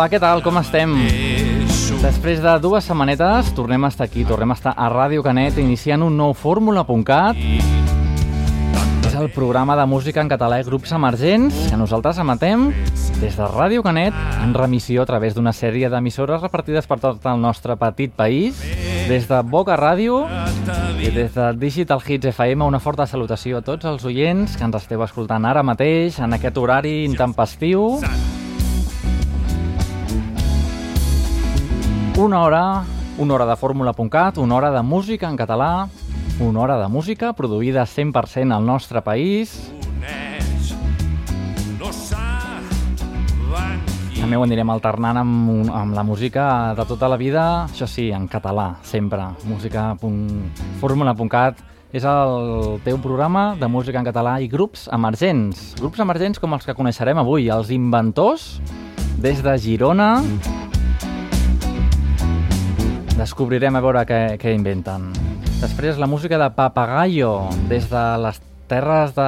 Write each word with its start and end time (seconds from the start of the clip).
Hola, 0.00 0.08
què 0.08 0.16
tal? 0.16 0.40
Com 0.40 0.56
estem? 0.56 0.94
Després 2.00 2.38
de 2.40 2.54
dues 2.64 2.86
setmanetes 2.88 3.50
tornem 3.52 3.82
a 3.84 3.90
estar 3.92 4.06
aquí, 4.06 4.22
tornem 4.24 4.48
a 4.48 4.56
estar 4.56 4.72
a 4.72 4.86
Ràdio 4.88 5.20
Canet 5.20 5.58
iniciant 5.60 6.00
un 6.06 6.16
nou 6.16 6.32
fórmula.cat 6.32 7.36
és 9.10 9.18
el 9.20 9.28
programa 9.34 9.76
de 9.76 9.84
música 9.84 10.24
en 10.24 10.32
català 10.32 10.62
i 10.62 10.64
grups 10.64 10.96
emergents 10.96 11.60
que 11.68 11.76
nosaltres 11.76 12.16
emetem 12.24 12.70
des 13.20 13.36
de 13.36 13.50
Ràdio 13.52 13.84
Canet 13.84 14.16
en 14.40 14.56
remissió 14.56 15.04
a 15.04 15.06
través 15.12 15.36
d'una 15.36 15.52
sèrie 15.52 15.92
d'emissores 15.92 16.40
repartides 16.40 16.88
per 16.88 16.96
tot 17.04 17.28
el 17.28 17.44
nostre 17.44 17.76
petit 17.76 18.16
país 18.16 18.64
des 19.12 19.28
de 19.28 19.44
Boca 19.44 19.76
Ràdio 19.76 20.22
i 20.96 21.12
des 21.12 21.36
de 21.36 21.52
Digital 21.60 22.00
Hits 22.00 22.32
FM 22.32 22.64
una 22.64 22.80
forta 22.80 23.04
salutació 23.04 23.60
a 23.60 23.66
tots 23.68 23.84
els 23.84 24.08
oients 24.08 24.56
que 24.56 24.64
ens 24.64 24.80
esteu 24.80 25.04
escoltant 25.04 25.44
ara 25.44 25.60
mateix 25.60 26.24
en 26.24 26.40
aquest 26.40 26.56
horari 26.56 27.02
intempestiu 27.04 27.98
Una 32.20 32.42
hora, 32.42 32.84
una 33.16 33.32
hora 33.32 33.46
de 33.46 33.56
fórmula.cat, 33.56 34.36
una 34.36 34.54
hora 34.54 34.70
de 34.70 34.82
música 34.82 35.26
en 35.26 35.38
català, 35.38 35.88
una 36.38 36.60
hora 36.60 36.76
de 36.76 36.86
música 36.86 37.32
produïda 37.32 37.86
100% 37.88 38.52
al 38.52 38.66
nostre 38.66 39.00
país. 39.00 39.54
També 44.18 44.36
ho 44.36 44.44
anirem 44.44 44.68
alternant 44.68 45.22
amb, 45.22 45.72
amb 45.72 45.96
la 45.96 46.04
música 46.04 46.44
de 46.76 46.84
tota 46.84 47.08
la 47.08 47.16
vida, 47.16 47.64
això 47.64 47.88
sí, 47.88 48.10
en 48.12 48.28
català, 48.28 48.74
sempre. 48.84 49.24
Música 49.48 49.96
fórmula.cat 50.84 51.64
és 51.96 52.04
el 52.04 52.82
teu 52.84 53.00
programa 53.00 53.54
de 53.56 53.72
música 53.72 53.96
en 53.96 54.04
català 54.04 54.36
i 54.44 54.52
grups 54.52 54.90
emergents. 54.92 55.70
Grups 55.80 56.04
emergents 56.04 56.38
com 56.38 56.52
els 56.52 56.68
que 56.68 56.76
coneixerem 56.76 57.24
avui, 57.24 57.48
els 57.48 57.72
Inventors, 57.72 58.58
des 59.24 59.40
de 59.40 59.56
Girona, 59.56 60.18
Descobrirem 63.20 63.76
a 63.76 63.82
veure 63.84 64.00
què, 64.08 64.20
què 64.40 64.54
inventen. 64.56 65.10
Després 65.60 65.98
la 66.00 66.06
música 66.08 66.38
de 66.40 66.46
Papagayo, 66.56 67.50
des 67.68 67.84
de 67.90 68.04
les 68.22 68.38
terres 68.70 69.12
de 69.12 69.26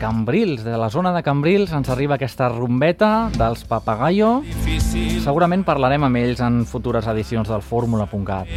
Cambrils, 0.00 0.64
de 0.66 0.74
la 0.80 0.88
zona 0.90 1.12
de 1.14 1.22
Cambrils, 1.22 1.70
ens 1.76 1.92
arriba 1.94 2.16
aquesta 2.18 2.48
rumbeta 2.50 3.28
dels 3.36 3.62
Papagayo. 3.70 4.40
Segurament 5.22 5.62
parlarem 5.62 6.08
amb 6.08 6.18
ells 6.24 6.42
en 6.42 6.64
futures 6.66 7.06
edicions 7.12 7.54
del 7.54 7.62
Fórmula.cat. 7.62 8.50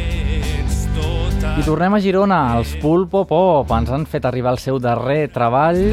I 1.54 1.62
tornem 1.62 1.94
a 1.94 2.02
Girona, 2.02 2.40
els 2.58 2.74
Pulpo 2.82 3.22
Pop 3.30 3.70
ens 3.78 3.94
han 3.94 4.10
fet 4.10 4.26
arribar 4.26 4.56
el 4.56 4.62
seu 4.62 4.82
darrer 4.82 5.28
treball. 5.30 5.84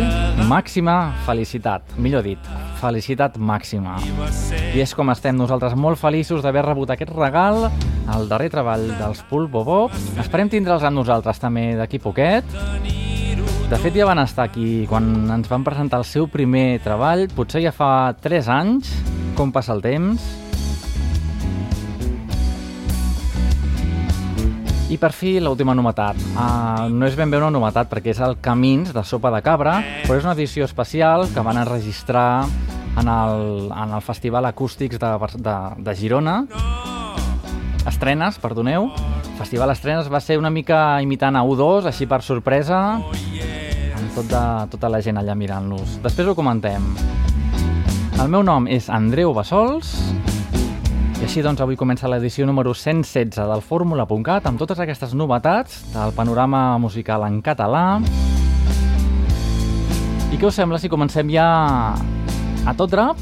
Màxima 0.49 1.13
felicitat, 1.29 1.99
millor 2.01 2.25
dit, 2.25 2.49
felicitat 2.79 3.37
màxima. 3.37 3.97
I 4.75 4.83
és 4.83 4.93
com 4.95 5.09
estem 5.13 5.35
nosaltres 5.37 5.75
molt 5.79 5.99
feliços 6.01 6.43
d'haver 6.43 6.65
rebut 6.65 6.91
aquest 6.93 7.13
regal, 7.15 7.69
el 8.15 8.29
darrer 8.29 8.51
treball 8.53 8.87
dels 8.99 9.23
Pulpo 9.29 9.63
Pop. 9.65 9.97
Esperem 10.21 10.51
tindre'ls 10.51 10.85
amb 10.85 10.99
nosaltres 10.99 11.41
també 11.41 11.73
d'aquí 11.79 11.99
poquet. 12.03 12.45
De 13.65 13.77
fet, 13.81 13.95
ja 13.97 14.05
van 14.05 14.21
estar 14.21 14.45
aquí 14.45 14.85
quan 14.85 15.07
ens 15.33 15.49
van 15.49 15.63
presentar 15.65 15.97
el 16.03 16.05
seu 16.05 16.27
primer 16.29 16.79
treball, 16.85 17.25
potser 17.33 17.63
ja 17.65 17.73
fa 17.73 18.13
3 18.21 18.49
anys, 18.53 18.91
com 19.33 19.49
passa 19.55 19.73
el 19.73 19.81
temps. 19.81 20.44
I 24.85 24.99
per 25.01 25.09
fi 25.17 25.39
l'última 25.41 25.73
novetat. 25.73 26.19
Uh, 26.37 26.85
no 26.93 27.07
és 27.07 27.15
ben 27.17 27.31
bé 27.31 27.39
una 27.39 27.49
novetat 27.49 27.89
perquè 27.89 28.13
és 28.13 28.19
el 28.21 28.37
Camins 28.37 28.91
de 28.93 29.01
Sopa 29.01 29.31
de 29.33 29.41
Cabra, 29.41 29.79
però 30.05 30.19
és 30.19 30.27
una 30.27 30.35
edició 30.37 30.67
especial 30.69 31.25
que 31.33 31.41
van 31.41 31.57
enregistrar 31.57 32.45
en 32.95 33.09
el, 33.09 33.71
en 33.73 33.95
el 33.97 34.03
Festival 34.05 34.45
Acústics 34.45 34.99
de, 35.01 35.09
de, 35.41 35.55
de 35.89 35.95
Girona. 35.97 36.35
Estrenes, 37.89 38.37
perdoneu. 38.41 38.91
Festival 39.39 39.73
Estrenes 39.73 40.11
va 40.11 40.21
ser 40.21 40.37
una 40.37 40.53
mica 40.53 41.01
imitant 41.01 41.35
a 41.35 41.43
U2, 41.43 41.89
així 41.89 42.05
per 42.05 42.21
sorpresa, 42.21 42.79
amb 43.01 44.15
tot 44.15 44.29
de, 44.29 44.45
tota 44.71 44.93
la 44.93 45.01
gent 45.01 45.17
allà 45.17 45.33
mirant-los. 45.33 45.97
Després 46.05 46.29
ho 46.29 46.37
comentem. 46.37 46.93
El 48.21 48.29
meu 48.31 48.45
nom 48.45 48.69
és 48.71 48.87
Andreu 48.93 49.33
Bassols, 49.35 49.97
així 51.25 51.41
doncs 51.41 51.57
avui 51.63 51.73
comença 51.73 52.05
l'edició 52.05 52.45
número 52.45 52.75
116 52.77 53.47
del 53.49 53.61
Fórmula.cat 53.65 54.45
amb 54.45 54.59
totes 54.61 54.77
aquestes 54.83 55.15
novetats 55.17 55.79
del 55.89 56.11
panorama 56.13 56.77
musical 56.77 57.23
en 57.25 57.39
català. 57.41 57.97
I 60.29 60.37
què 60.37 60.45
us 60.45 60.59
sembla 60.59 60.77
si 60.77 60.91
comencem 60.91 61.31
ja 61.33 61.47
a 61.97 62.73
tot 62.77 62.93
drap 62.93 63.17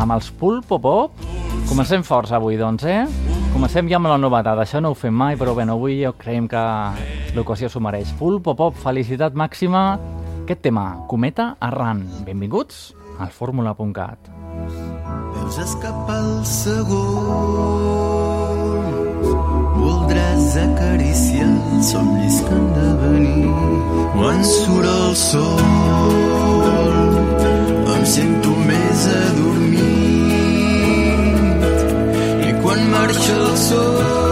amb 0.00 0.16
els 0.16 0.30
Pulpo 0.32 0.78
Pop? 0.80 1.20
Comencem 1.68 2.06
forts 2.08 2.32
avui, 2.32 2.56
doncs, 2.56 2.86
eh? 2.88 3.04
Comencem 3.52 3.90
ja 3.90 3.98
amb 4.00 4.08
la 4.08 4.16
novetat. 4.16 4.62
Això 4.64 4.80
no 4.80 4.94
ho 4.94 4.96
fem 4.96 5.12
mai, 5.12 5.36
però 5.36 5.52
bé, 5.58 5.68
avui 5.68 6.00
jo 6.00 6.14
creiem 6.16 6.48
que 6.48 6.62
l'ocasió 7.36 7.68
s'ho 7.68 7.84
mereix. 7.84 8.14
Pulpo 8.16 8.56
Pop, 8.56 8.80
felicitat 8.80 9.36
màxima. 9.36 9.98
Aquest 10.46 10.64
tema, 10.64 11.04
Cometa 11.10 11.52
Arran. 11.60 12.06
Benvinguts 12.24 12.94
al 13.20 13.28
Fórmula.cat. 13.28 14.89
Veus 15.50 15.66
escapar 15.66 16.18
el 16.22 16.44
segon 16.46 17.00
Voldràs 19.80 20.54
acariciar 20.62 21.48
els 21.48 21.90
somnis 21.90 22.36
que 22.46 22.54
han 22.54 22.68
de 22.76 22.90
venir 23.00 23.50
Quan 24.14 24.38
surt 24.46 24.86
el 24.92 25.16
sol. 25.24 25.58
Em 27.96 28.02
sento 28.14 28.54
més 28.70 28.98
adormit 29.16 29.82
I 32.46 32.50
quan 32.62 32.80
marxa 32.94 33.34
el 33.42 33.56
sol 33.66 34.29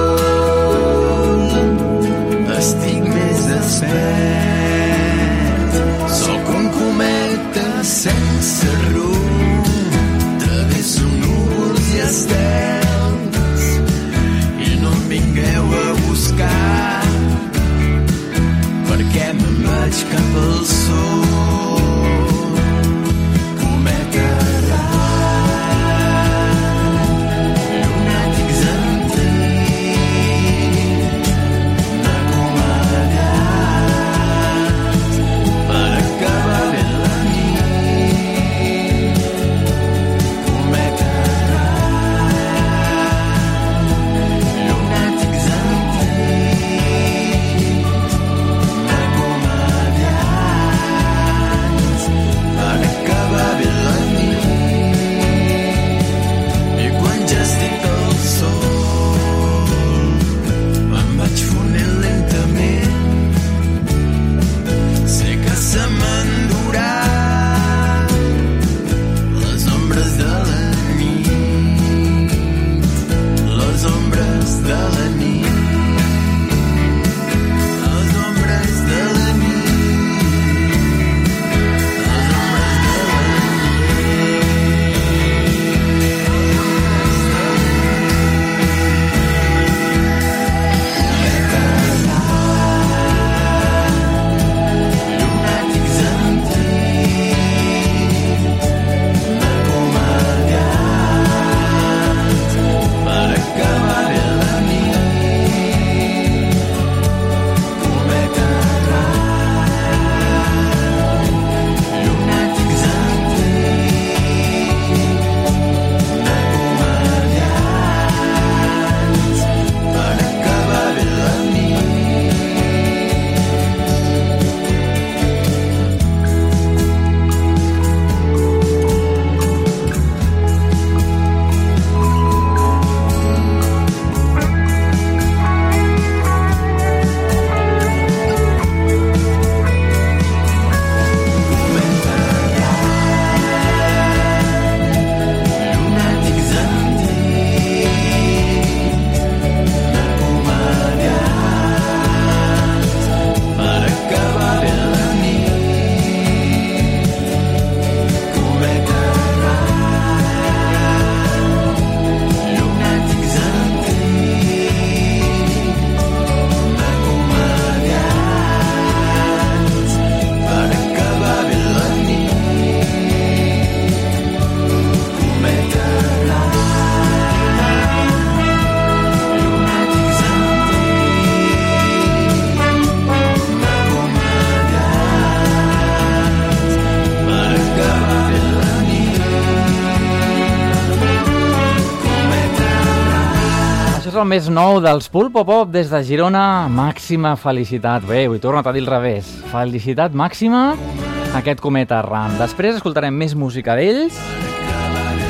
el 194.18 194.26
més 194.26 194.48
nou 194.50 194.80
dels 194.82 195.06
Pulpo 195.12 195.44
Pop 195.46 195.68
des 195.70 195.92
de 195.92 195.98
Girona. 196.02 196.66
Màxima 196.72 197.36
felicitat. 197.38 198.02
Bé, 198.08 198.24
ho 198.26 198.34
he 198.34 198.40
tornat 198.42 198.66
a 198.66 198.72
dir 198.74 198.82
al 198.82 198.90
revés. 198.90 199.28
Felicitat 199.52 200.16
màxima 200.16 200.72
a 200.72 201.38
aquest 201.38 201.62
cometa 201.62 202.00
Ram. 202.02 202.34
Després 202.40 202.80
escoltarem 202.80 203.14
més 203.14 203.36
música 203.38 203.76
d'ells 203.78 204.18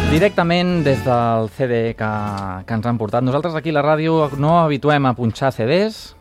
directament 0.09 0.87
des 0.87 1.03
del 1.05 1.51
CD 1.59 1.83
que, 1.99 2.11
que 2.65 2.79
ens 2.79 2.89
han 2.89 3.01
portat. 3.01 3.27
Nosaltres 3.27 3.59
aquí 3.59 3.75
a 3.75 3.77
la 3.77 3.85
ràdio 3.85 4.31
no 4.41 4.57
habituem 4.63 5.05
a 5.05 5.13
punxar 5.19 5.53
CDs, 5.53 6.15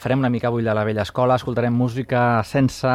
farem 0.00 0.24
una 0.24 0.32
mica 0.32 0.48
bull 0.48 0.64
de 0.64 0.72
la 0.72 0.86
vella 0.88 1.04
escola, 1.04 1.36
escoltarem 1.36 1.76
música 1.76 2.40
sense 2.48 2.88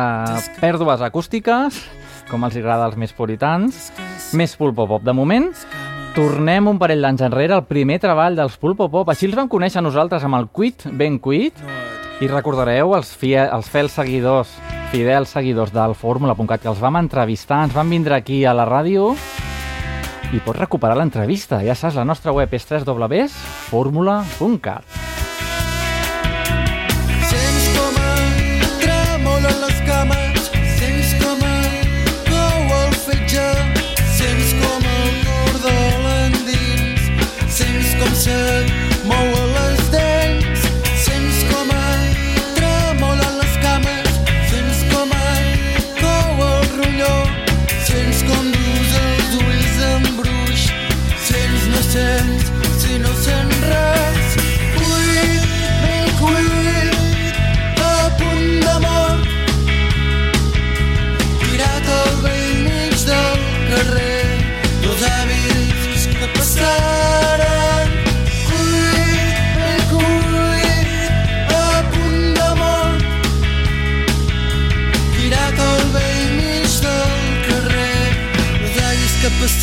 pèrdues 0.58 1.06
acústiques, 1.06 1.84
com 2.31 2.48
els 2.48 2.58
agrada 2.58 2.90
als 2.90 2.98
més 2.98 3.13
puritans, 3.13 3.92
més 4.34 4.58
pulpo 4.58 4.88
pop. 4.90 5.06
De 5.06 5.13
moment, 5.13 5.51
tornem 6.15 6.63
un 6.71 6.77
parell 6.79 7.01
d'anys 7.03 7.25
enrere 7.27 7.51
al 7.57 7.65
primer 7.67 7.97
treball 8.00 8.38
dels 8.39 8.56
pulpo 8.62 8.85
pop. 8.91 9.09
Així 9.12 9.25
els 9.27 9.35
vam 9.35 9.50
conèixer 9.51 9.81
nosaltres 9.83 10.23
amb 10.23 10.38
el 10.39 10.47
Quit, 10.47 10.88
ben 10.95 11.19
Quit, 11.19 11.59
i 12.23 12.27
recordareu 12.31 12.95
els, 12.95 13.12
fie, 13.19 13.41
els 13.44 13.67
fels 13.67 13.91
seguidors, 14.00 14.47
fidels 14.94 15.35
seguidors 15.35 15.75
del 15.75 15.91
Fórmula.cat 16.00 16.63
que 16.63 16.71
els 16.71 16.79
vam 16.79 16.95
entrevistar, 17.01 17.65
ens 17.67 17.75
van 17.75 17.91
vindre 17.91 18.15
aquí 18.15 18.45
a 18.47 18.56
la 18.56 18.63
ràdio 18.69 19.12
i 20.31 20.39
pots 20.39 20.59
recuperar 20.62 20.95
l'entrevista. 20.95 21.59
Ja 21.67 21.75
saps, 21.75 22.00
la 22.00 22.07
nostra 22.07 22.31
web 22.31 22.47
és 22.56 22.63
www.formula.cat. 22.71 25.14
desert 38.25 38.85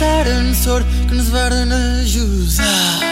passaren 0.02 0.54
sort 0.54 0.86
que 1.08 1.14
ens 1.14 1.30
varen 1.30 1.72
ajudar. 1.72 3.11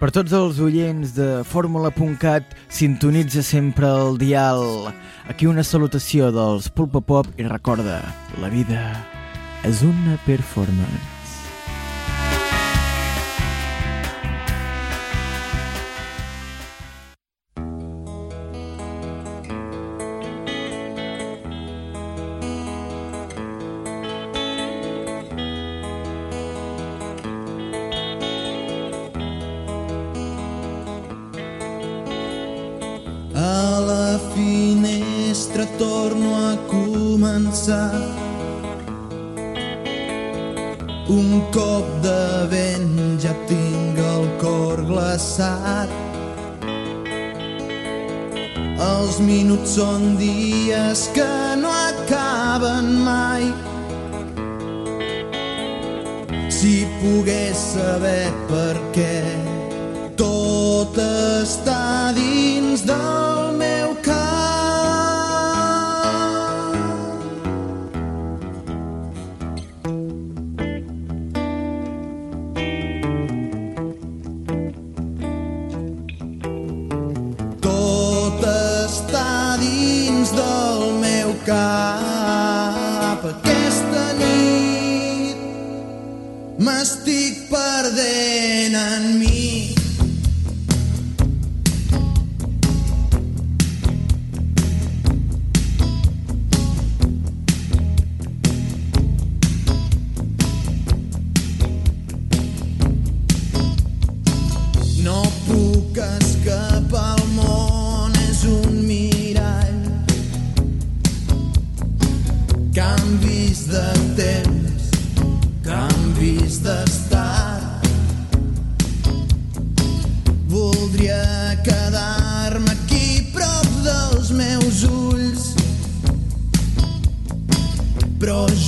Per 0.00 0.08
tots 0.08 0.32
els 0.32 0.56
oients 0.64 1.10
de 1.12 1.26
Fórmula.cat, 1.44 2.54
sintonitza 2.72 3.42
sempre 3.44 3.84
el 3.84 4.16
dial. 4.16 4.88
Aquí 5.28 5.44
una 5.44 5.60
salutació 5.60 6.30
dels 6.32 6.70
Pulpa 6.72 7.04
Pop 7.04 7.28
i 7.36 7.44
recorda, 7.44 8.00
la 8.40 8.48
vida 8.48 8.80
és 9.68 9.84
una 9.84 10.16
performance. 10.24 11.19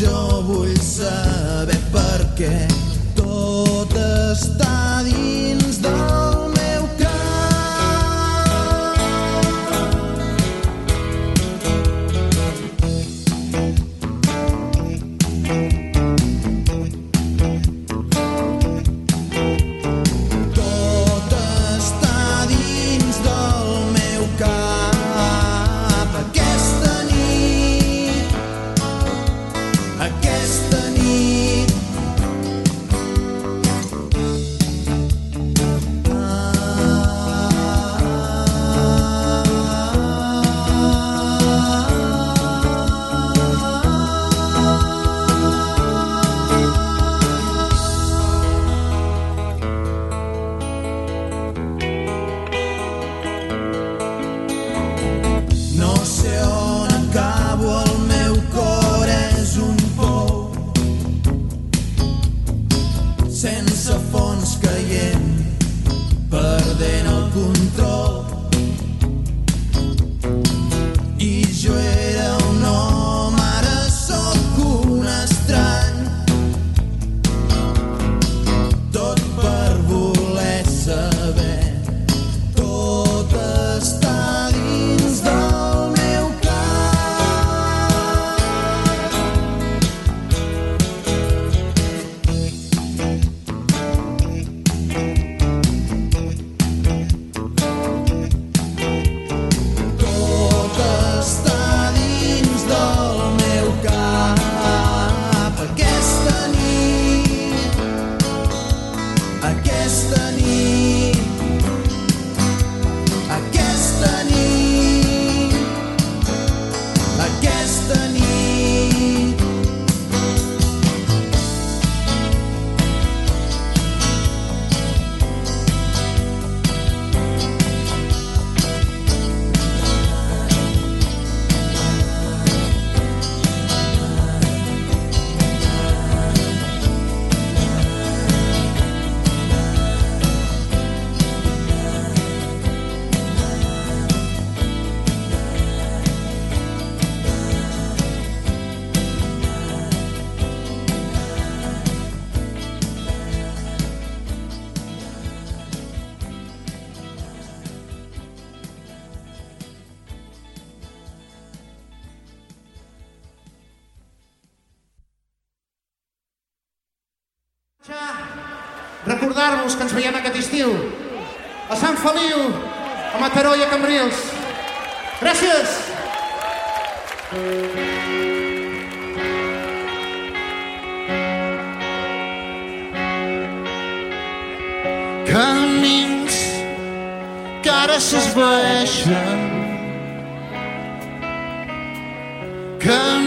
Jo 0.03 0.43
vull 0.43 0.79
saber 0.83 1.79
per 1.95 2.25
què 2.35 2.51
tot 3.15 3.95
està 4.03 4.75
dins 5.07 5.62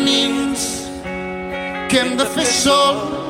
camins 0.06 0.66
que 1.90 1.98
hem 2.00 2.16
de 2.18 2.26
fer 2.36 2.46
sols 2.46 3.25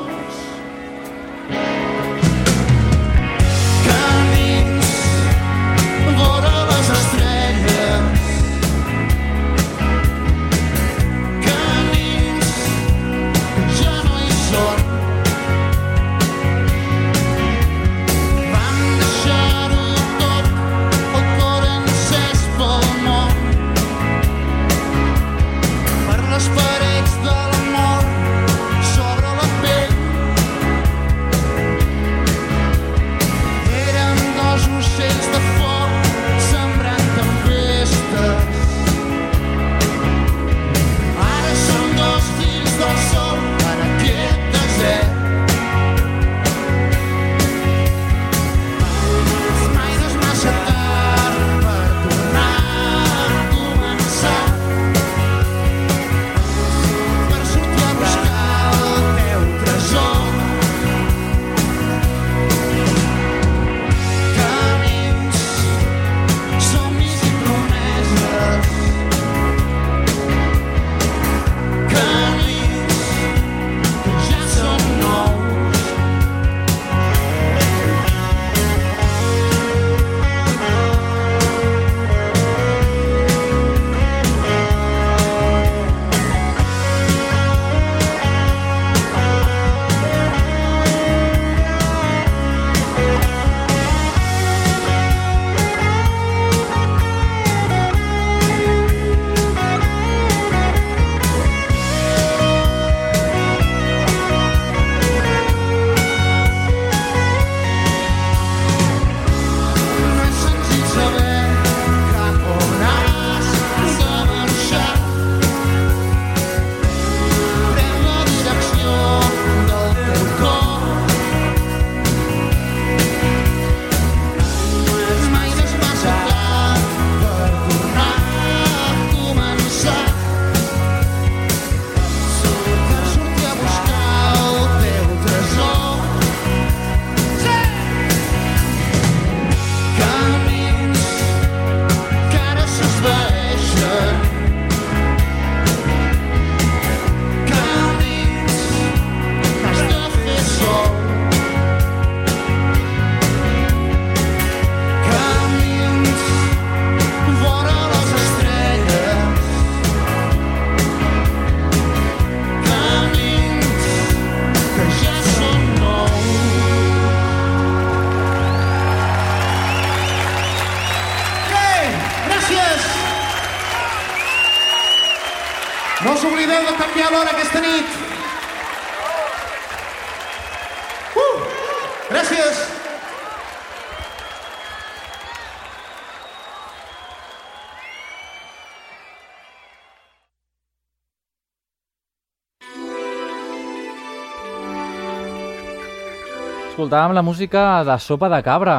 Escoltàvem 196.86 197.16
la 197.18 197.24
música 197.26 197.62
de 197.82 197.94
Sopa 197.98 198.28
de 198.30 198.38
Cabra, 198.46 198.76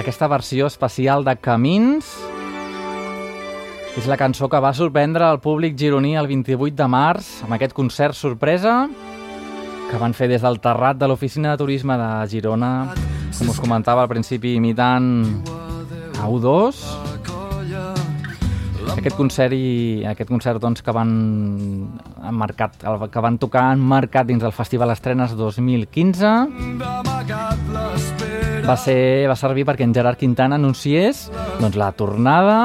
aquesta 0.00 0.24
versió 0.32 0.70
especial 0.70 1.20
de 1.20 1.34
Camins. 1.36 2.06
És 4.00 4.06
la 4.08 4.16
cançó 4.16 4.48
que 4.48 4.56
va 4.56 4.70
sorprendre 4.72 5.28
el 5.28 5.36
públic 5.44 5.76
gironí 5.76 6.14
el 6.16 6.30
28 6.30 6.78
de 6.78 6.86
març 6.88 7.28
amb 7.44 7.52
aquest 7.58 7.76
concert 7.76 8.16
sorpresa 8.16 8.88
que 9.90 10.00
van 10.00 10.16
fer 10.16 10.30
des 10.32 10.40
del 10.40 10.56
terrat 10.64 10.96
de 10.96 11.10
l'oficina 11.12 11.52
de 11.52 11.60
turisme 11.60 11.98
de 12.00 12.08
Girona, 12.32 12.72
com 13.36 13.52
us 13.52 13.60
comentava 13.60 14.00
al 14.00 14.08
principi, 14.08 14.54
imitant 14.56 15.12
a 16.16 16.24
U2. 16.24 16.80
Aquest 18.96 19.16
concert 19.16 19.54
i 19.54 20.02
aquest 20.08 20.30
concert 20.30 20.60
doncs, 20.62 20.82
que 20.84 20.92
van 20.94 21.10
marcat, 22.36 22.76
que 23.12 23.22
van 23.24 23.38
tocar 23.40 23.68
han 23.70 23.80
marcat 23.80 24.28
dins 24.28 24.42
del 24.42 24.54
Festival 24.56 24.90
Estrenes 24.94 25.36
2015 25.38 26.32
va, 28.66 28.76
ser, 28.76 29.28
va 29.30 29.36
servir 29.38 29.66
perquè 29.68 29.86
en 29.86 29.94
Gerard 29.96 30.20
Quintana 30.20 30.58
anunciés 30.60 31.28
doncs, 31.60 31.76
la 31.80 31.92
tornada 31.92 32.60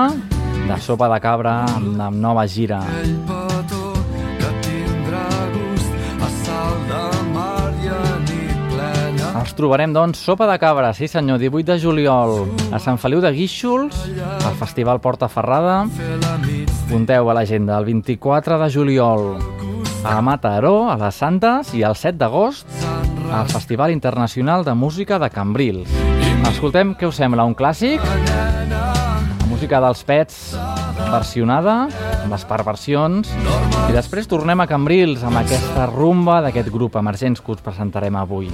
de 0.66 0.82
Sopa 0.82 1.10
de 1.14 1.22
Cabra 1.22 1.60
amb, 1.78 1.96
amb 2.02 2.22
nova 2.22 2.48
gira. 2.50 2.82
Trobarem, 9.56 9.94
doncs, 9.94 10.20
Sopa 10.20 10.46
de 10.50 10.58
Cabra, 10.60 10.94
sí 10.94 11.08
senyor, 11.08 11.40
18 11.40 11.72
de 11.72 11.80
juliol, 11.80 12.46
a 12.72 12.80
Sant 12.80 13.00
Feliu 13.00 13.22
de 13.24 13.32
Guíxols, 13.32 13.96
al 14.46 14.56
Festival 14.60 15.00
Porta 15.02 15.30
Ferrada. 15.32 15.86
Punteu 16.90 17.30
a 17.30 17.36
l'agenda, 17.38 17.78
el 17.80 17.86
24 17.88 18.60
de 18.62 18.70
juliol, 18.72 19.38
a 20.04 20.20
Mataró, 20.22 20.92
a 20.92 20.98
les 21.00 21.16
Santes, 21.16 21.74
i 21.74 21.86
el 21.88 21.96
7 21.96 22.20
d'agost, 22.20 22.68
al 23.32 23.48
Festival 23.50 23.92
Internacional 23.92 24.64
de 24.68 24.76
Música 24.76 25.18
de 25.20 25.32
Cambrils. 25.32 25.90
Escoltem, 26.52 26.94
què 27.00 27.08
us 27.08 27.18
sembla, 27.18 27.48
un 27.48 27.56
clàssic? 27.56 28.04
La 28.70 29.48
música 29.50 29.80
dels 29.82 30.04
Pets 30.04 30.40
versionada, 31.10 31.86
amb 32.24 32.34
les 32.34 32.46
perversions, 32.50 33.32
i 33.86 33.96
després 33.96 34.28
tornem 34.28 34.60
a 34.60 34.68
Cambrils 34.68 35.24
amb 35.24 35.40
aquesta 35.42 35.88
rumba 35.92 36.42
d'aquest 36.46 36.70
grup 36.74 37.00
emergents 37.00 37.42
que 37.42 37.56
us 37.56 37.64
presentarem 37.64 38.20
avui. 38.20 38.52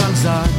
On 0.00 0.51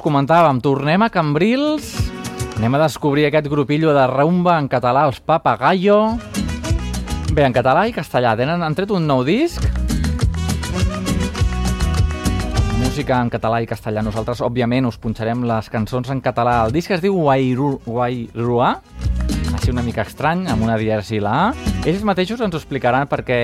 us 0.00 0.04
comentàvem, 0.08 0.62
tornem 0.64 1.02
a 1.04 1.10
Cambrils, 1.12 1.90
anem 2.56 2.72
a 2.74 2.78
descobrir 2.86 3.26
aquest 3.28 3.50
grupillo 3.52 3.92
de 3.92 4.06
rumba 4.08 4.54
en 4.56 4.64
català, 4.72 5.02
els 5.04 5.20
Papagayo. 5.20 6.16
Bé, 7.36 7.44
en 7.44 7.52
català 7.52 7.84
i 7.84 7.92
castellà, 7.92 8.32
tenen, 8.38 8.64
han 8.64 8.76
tret 8.78 8.94
un 8.96 9.04
nou 9.04 9.20
disc, 9.28 9.60
música 12.80 13.20
en 13.20 13.28
català 13.28 13.60
i 13.60 13.68
castellà. 13.68 14.00
Nosaltres, 14.00 14.40
òbviament, 14.40 14.88
us 14.88 14.96
punxarem 14.96 15.44
les 15.44 15.68
cançons 15.68 16.08
en 16.08 16.24
català. 16.24 16.62
El 16.64 16.72
disc 16.72 16.96
es 16.96 17.04
diu 17.04 17.20
Wairu, 17.26 17.74
Wairuà, 17.84 18.78
així 19.70 19.76
una 19.76 19.86
mica 19.86 20.02
estrany, 20.02 20.48
amb 20.50 20.64
una 20.66 20.76
dièresi 20.78 21.20
la 21.22 21.32
A. 21.38 21.42
Ells 21.86 22.02
mateixos 22.02 22.40
ens 22.42 22.54
ho 22.54 22.58
explicaran 22.58 23.06
perquè 23.06 23.38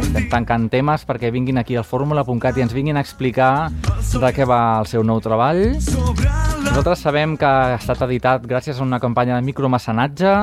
estem 0.00 0.26
tancant 0.32 0.66
temes, 0.72 1.04
perquè 1.06 1.30
vinguin 1.30 1.60
aquí 1.60 1.76
al 1.78 1.86
fórmula.cat 1.86 2.58
i 2.58 2.64
ens 2.64 2.74
vinguin 2.74 2.98
a 2.98 3.04
explicar 3.04 3.70
de 3.70 4.32
què 4.34 4.46
va 4.48 4.80
el 4.80 4.88
seu 4.90 5.04
nou 5.06 5.20
treball. 5.22 5.78
Nosaltres 5.78 7.04
sabem 7.06 7.36
que 7.38 7.46
ha 7.46 7.78
estat 7.78 8.02
editat 8.08 8.46
gràcies 8.50 8.80
a 8.80 8.82
una 8.82 8.98
campanya 8.98 9.38
de 9.38 9.46
micromecenatge 9.46 10.34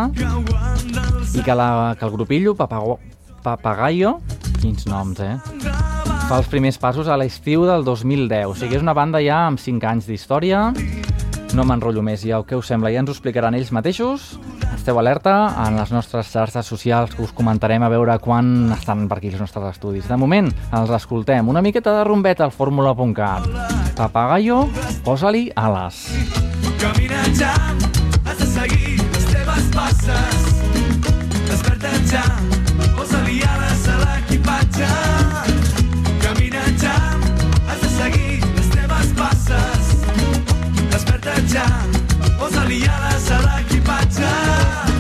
i 1.36 1.44
que, 1.44 1.54
la, 1.54 1.96
que 2.00 2.08
el 2.08 2.16
grupillo, 2.16 2.56
Papago, 2.56 3.00
Papagayo, 3.44 4.18
quins 4.62 4.88
noms, 4.88 5.20
eh? 5.20 5.36
fa 6.28 6.40
els 6.40 6.48
primers 6.52 6.80
passos 6.80 7.08
a 7.08 7.16
l'estiu 7.20 7.68
del 7.68 7.84
2010. 7.88 8.48
O 8.48 8.56
sigui, 8.56 8.80
és 8.80 8.84
una 8.84 8.96
banda 8.96 9.20
ja 9.24 9.46
amb 9.48 9.60
5 9.60 9.92
anys 9.92 10.08
d'història. 10.08 10.70
No 11.56 11.64
m'enrotllo 11.64 12.04
més, 12.04 12.26
ja 12.28 12.42
què 12.44 12.58
us 12.58 12.68
sembla? 12.70 12.92
Ja 12.92 13.00
ens 13.02 13.10
ho 13.12 13.16
explicaran 13.16 13.56
ells 13.56 13.72
mateixos. 13.76 14.34
Esteu 14.76 15.00
alerta 15.00 15.34
en 15.64 15.78
les 15.80 15.94
nostres 15.96 16.30
xarxes 16.34 16.68
socials 16.68 17.16
que 17.16 17.24
us 17.24 17.34
comentarem 17.36 17.84
a 17.84 17.90
veure 17.92 18.18
quan 18.24 18.72
estan 18.76 19.08
per 19.08 19.20
aquí 19.20 19.32
els 19.32 19.40
nostres 19.42 19.70
estudis. 19.72 20.10
De 20.12 20.18
moment, 20.20 20.52
els 20.76 20.92
escoltem. 20.98 21.48
Una 21.48 21.64
miqueta 21.64 21.96
de 21.98 22.04
rumbeta 22.08 22.46
al 22.46 22.52
fórmula.cat. 22.56 23.48
Papagayo, 23.98 24.66
posa-li 25.08 25.48
ales. 25.56 26.04
Camina 26.82 27.24
ja, 27.40 27.56
has 28.28 28.38
de 28.38 28.50
seguir 28.54 28.98
les 29.00 29.26
teves 29.32 29.72
passes. 29.74 30.52
Desperta 31.48 31.96
ja, 32.12 32.26
Desperta 41.48 41.88
ja, 42.20 42.36
posa-li 42.40 42.84
ales 42.84 43.32
a 43.32 43.40
l'equipatge. 43.46 44.97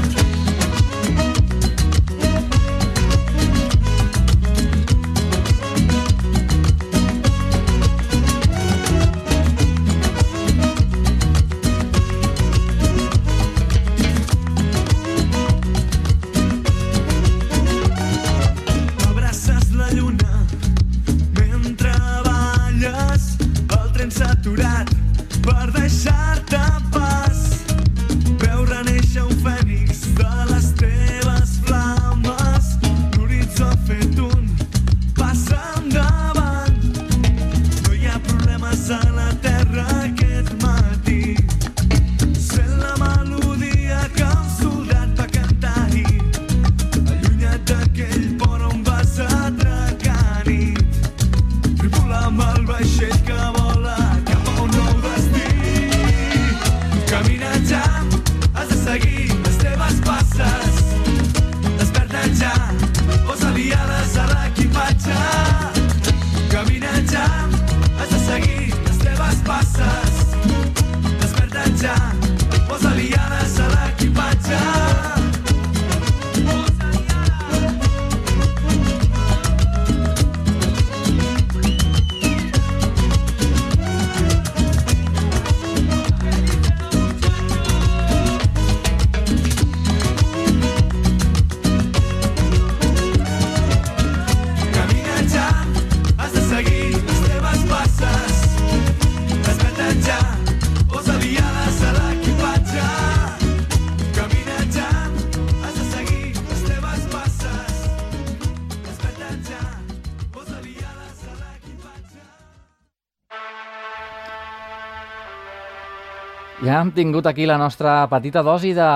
Hem 116.81 116.91
tingut 116.93 117.27
aquí 117.29 117.45
la 117.45 117.57
nostra 117.57 118.05
petita 118.11 118.43
dosi 118.43 118.73
de 118.75 118.87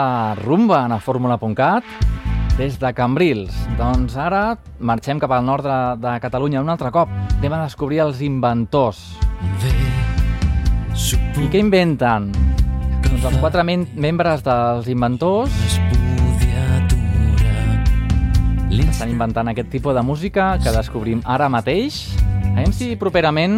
rumba 0.41 0.85
en 0.85 0.95
el 0.95 1.01
fórmula.cat 1.01 1.83
des 2.57 2.77
de 2.79 2.93
Cambrils. 2.93 3.55
Doncs 3.79 4.17
ara 4.19 4.57
marxem 4.79 5.19
cap 5.19 5.31
al 5.31 5.45
nord 5.45 5.65
de, 5.65 5.79
de 6.03 6.15
Catalunya 6.21 6.61
un 6.61 6.69
altre 6.69 6.91
cop. 6.91 7.09
Anem 7.39 7.57
a 7.57 7.63
descobrir 7.63 8.01
els 8.05 8.21
inventors. 8.21 9.01
I 11.41 11.47
què 11.49 11.61
inventen? 11.63 12.31
Doncs 13.07 13.29
els 13.31 13.39
quatre 13.41 13.65
men 13.65 13.87
membres 13.95 14.43
dels 14.45 14.91
inventors 14.91 15.81
estan 19.01 19.15
inventant 19.15 19.49
aquest 19.49 19.71
tipus 19.73 19.95
de 19.97 20.01
música 20.05 20.59
que 20.61 20.69
descobrim 20.75 21.23
ara 21.25 21.47
mateix. 21.49 22.03
Anem 22.71 22.79
si 22.79 22.95
properament, 22.95 23.57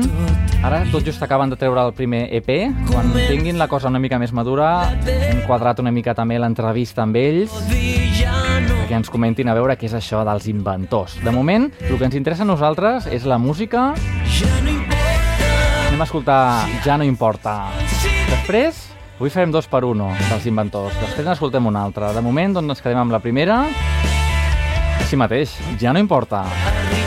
ara 0.66 0.80
tot 0.90 1.04
just 1.06 1.22
acaben 1.22 1.52
de 1.52 1.58
treure 1.62 1.84
el 1.86 1.92
primer 1.94 2.24
EP, 2.34 2.48
quan 2.90 3.12
tinguin 3.14 3.60
la 3.62 3.68
cosa 3.70 3.92
una 3.92 4.00
mica 4.02 4.18
més 4.18 4.32
madura, 4.34 4.88
hem 5.06 5.44
quadrat 5.46 5.78
una 5.84 5.92
mica 5.94 6.16
també 6.18 6.40
l'entrevista 6.42 7.04
amb 7.04 7.20
ells, 7.22 7.54
perquè 7.70 8.98
ens 8.98 9.12
comentin 9.14 9.52
a 9.52 9.54
veure 9.54 9.76
què 9.78 9.86
és 9.86 9.94
això 10.00 10.24
dels 10.26 10.48
inventors. 10.50 11.20
De 11.22 11.30
moment, 11.30 11.70
el 11.86 12.00
que 12.00 12.10
ens 12.10 12.18
interessa 12.18 12.42
a 12.42 12.50
nosaltres 12.50 13.06
és 13.06 13.30
la 13.30 13.38
música. 13.38 13.92
Anem 14.64 16.02
a 16.02 16.10
escoltar 16.10 16.42
Ja 16.82 16.98
no 16.98 17.06
importa. 17.06 17.70
Després, 18.32 18.82
avui 19.20 19.30
farem 19.30 19.54
dos 19.54 19.70
per 19.70 19.84
uno 19.86 20.10
dels 20.32 20.50
inventors. 20.50 20.98
Després 21.06 21.30
n'escoltem 21.30 21.70
una 21.70 21.86
altra. 21.86 22.16
De 22.18 22.26
moment, 22.26 22.58
doncs 22.58 22.80
ens 22.80 22.82
quedem 22.82 23.06
amb 23.06 23.14
la 23.14 23.22
primera. 23.22 23.62
Així 24.98 25.22
mateix, 25.22 25.54
ja 25.78 25.94
no 25.94 26.02
importa. 26.02 26.48
importa 26.50 27.03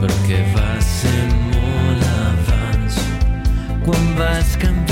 perquè 0.00 0.40
va 0.54 0.72
ser 0.84 1.22
molt 1.52 2.04
abans 2.24 2.98
quan 3.86 4.10
vas 4.20 4.56
canviar 4.60 4.85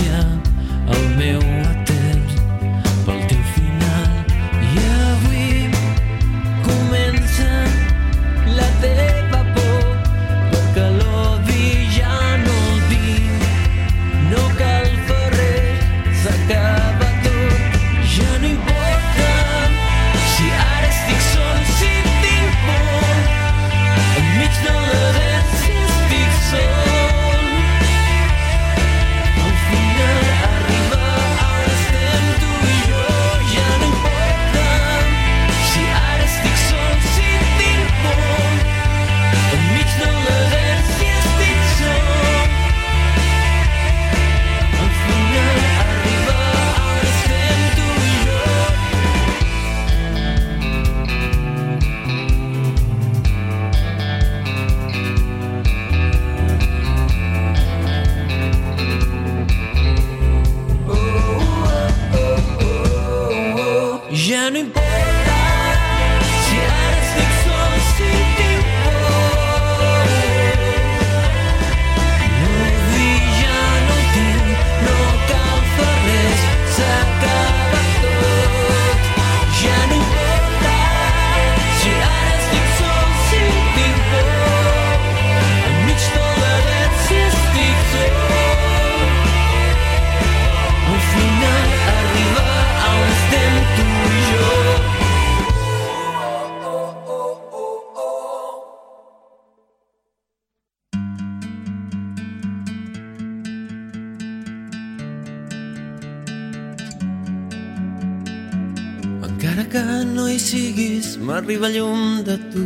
tu. 112.55 112.65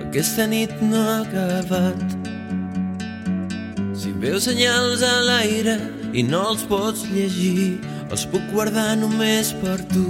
Aquesta 0.00 0.46
nit 0.48 0.72
no 0.80 1.00
ha 1.04 1.20
acabat. 1.20 2.00
Si 3.96 4.12
veus 4.22 4.48
senyals 4.48 5.04
a 5.04 5.14
l'aire 5.28 5.76
i 6.16 6.24
no 6.24 6.40
els 6.52 6.64
pots 6.70 7.04
llegir, 7.12 7.80
els 8.08 8.24
puc 8.32 8.44
guardar 8.54 8.96
només 9.00 9.52
per 9.60 9.78
tu. 9.92 10.06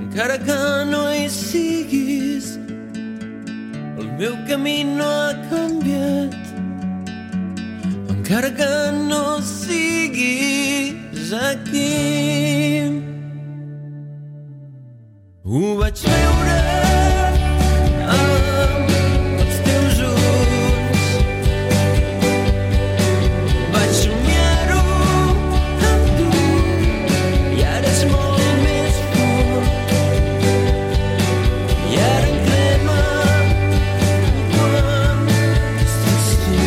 Encara 0.00 0.38
que 0.42 0.60
no 0.88 1.02
hi 1.12 1.28
siguis, 1.30 2.56
el 3.98 4.08
meu 4.18 4.34
camí 4.48 4.78
no 4.88 5.06
ha 5.06 5.34
canviat. 5.52 6.34
Encara 8.16 8.50
que 8.56 8.72
no 9.12 9.24
siguis 9.44 11.32
aquí. 11.44 13.07
Ho 15.50 15.60
vaig 15.78 16.00
veure 16.04 16.56
amb 18.14 18.90
els 19.42 19.54
teus 19.64 20.00
ulls. 20.08 21.06
Vaig 23.72 23.94
somiar-ho 24.00 24.82
amb 25.92 26.04
tu 26.18 26.28
i 27.56 27.64
ara 27.64 27.88
és 27.94 28.04
molt 28.12 28.60
més 28.66 29.00
fort. 29.14 29.96
I 31.88 31.96
ara 32.10 32.28
em 32.28 32.38
crema 32.50 33.00
quan 34.52 35.26
estàs 35.88 36.30
tu. 36.44 36.60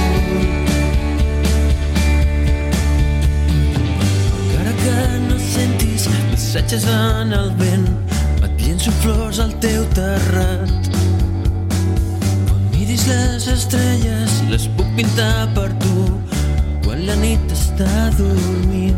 Encara 4.42 4.74
que 4.84 4.98
no 5.30 5.38
sentis 5.54 6.10
missatges 6.32 6.90
en 6.98 7.38
el 7.44 7.54
vent, 7.62 7.92
llenço 8.82 8.92
flors 9.02 9.40
al 9.40 9.52
teu 9.62 9.84
terrat. 9.94 10.88
Quan 12.48 12.62
miris 12.72 13.04
les 13.06 13.46
estrelles, 13.48 14.40
les 14.50 14.66
puc 14.74 14.88
pintar 14.98 15.46
per 15.54 15.68
tu, 15.84 16.08
quan 16.82 17.04
la 17.06 17.14
nit 17.22 17.54
està 17.54 18.10
dormint. 18.18 18.98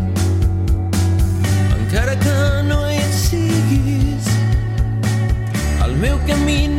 Encara 1.76 2.16
que 2.16 2.38
no 2.70 2.80
hi 2.88 3.02
siguis, 3.12 4.32
el 5.84 6.00
meu 6.00 6.16
camí 6.32 6.73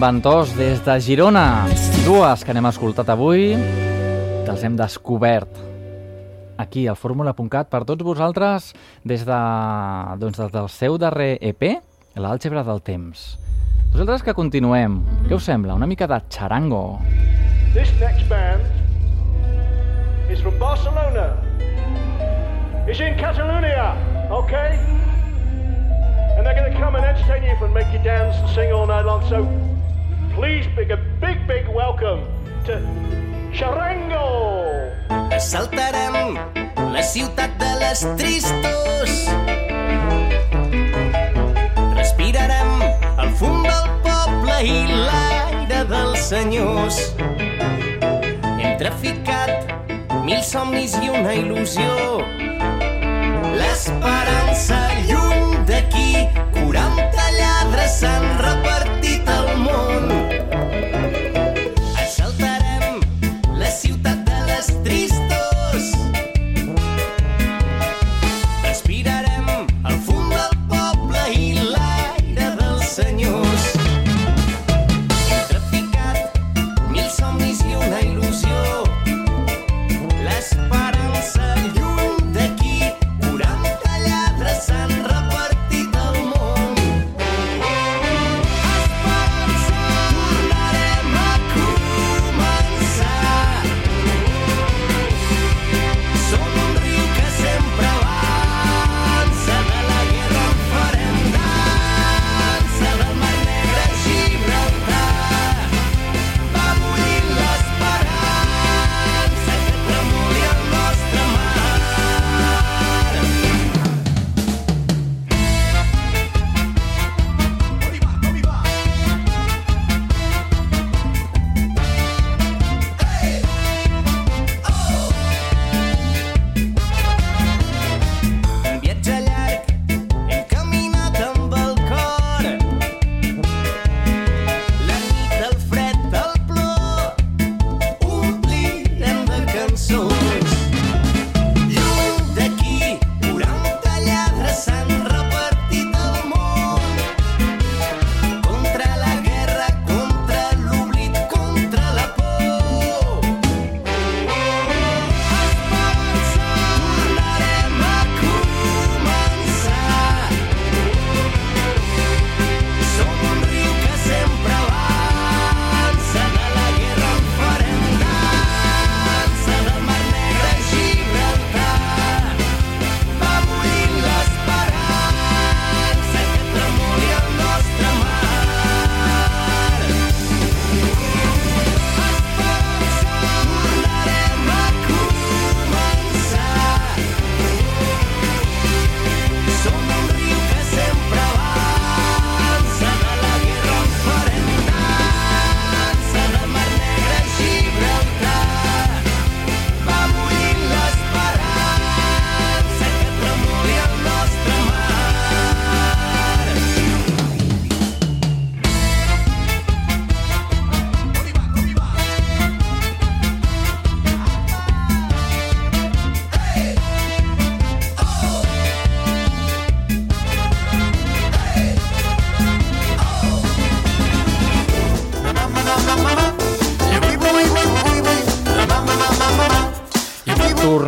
inventors 0.00 0.56
des 0.56 0.80
de 0.80 0.94
Girona. 1.04 1.66
Dues 2.06 2.40
que 2.40 2.54
n'hem 2.56 2.64
escoltat 2.70 3.10
avui, 3.12 3.50
que 3.52 4.48
els 4.48 4.62
hem 4.64 4.72
descobert 4.78 5.58
aquí 6.56 6.86
al 6.88 6.96
fórmula.cat 6.96 7.68
per 7.68 7.82
tots 7.84 8.06
vosaltres 8.06 8.70
des, 9.04 9.26
de, 9.28 9.40
doncs, 10.22 10.38
des 10.40 10.54
del 10.54 10.70
seu 10.72 10.96
darrer 10.96 11.34
EP, 11.44 11.66
l'àlgebra 12.16 12.62
del 12.64 12.80
temps. 12.80 13.26
Vosaltres 13.92 14.24
que 14.24 14.32
continuem, 14.32 15.02
què 15.26 15.36
us 15.36 15.44
sembla? 15.44 15.76
Una 15.76 15.90
mica 15.90 16.08
de 16.08 16.16
charango. 16.32 16.96
This 17.74 17.92
next 18.00 18.24
band 18.32 18.64
is 20.32 20.40
from 20.40 20.56
Barcelona. 20.56 21.34
It's 22.88 23.04
in 23.04 23.20
Catalonia, 23.20 23.92
okay? 24.32 24.80
And 26.38 26.46
they're 26.46 26.56
going 26.56 26.72
to 26.72 26.78
come 26.80 26.96
and 26.96 27.04
entertain 27.04 27.44
you 27.44 27.52
and 27.60 27.74
make 27.74 27.92
you 27.92 28.00
dance 28.00 28.40
and 28.40 28.48
sing 28.56 28.72
all 28.72 28.86
night 28.86 29.04
long. 29.04 29.20
So 29.28 29.44
please, 30.34 30.66
big 30.76 30.90
a 30.90 30.96
big, 31.20 31.46
big 31.46 31.66
welcome 31.68 32.22
to 32.64 32.78
Charango. 33.52 34.90
Assaltarem 35.32 36.38
la 36.92 37.02
ciutat 37.02 37.50
de 37.58 37.70
les 37.80 38.00
tristos. 38.16 39.10
Respirarem 41.96 42.70
el 43.18 43.30
fum 43.40 43.62
del 43.62 43.88
poble 44.06 44.56
i 44.64 44.78
l'aire 44.92 45.84
dels 45.90 46.28
senyors. 46.30 47.00
Hem 48.60 48.78
traficat 48.78 49.70
mil 50.24 50.42
somnis 50.44 50.96
i 51.02 51.10
una 51.10 51.34
il·lusió. 51.34 52.22
L'esperança 53.60 54.80
lluny 55.08 55.60
d'aquí, 55.68 56.26
40 56.54 57.30
lladres 57.40 58.00
s'han 58.00 58.26
repartit 58.38 58.59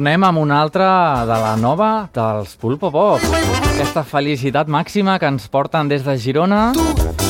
Tornem 0.03 0.25
amb 0.27 0.41
una 0.43 0.57
altra 0.59 0.87
de 1.29 1.35
la 1.39 1.53
nova 1.55 2.09
dels 2.11 2.57
Pulpo 2.59 2.89
Pop. 2.91 3.23
Aquesta 3.69 4.03
felicitat 4.03 4.67
màxima 4.67 5.15
que 5.23 5.31
ens 5.31 5.47
porten 5.47 5.87
des 5.93 6.03
de 6.03 6.17
Girona. 6.19 6.73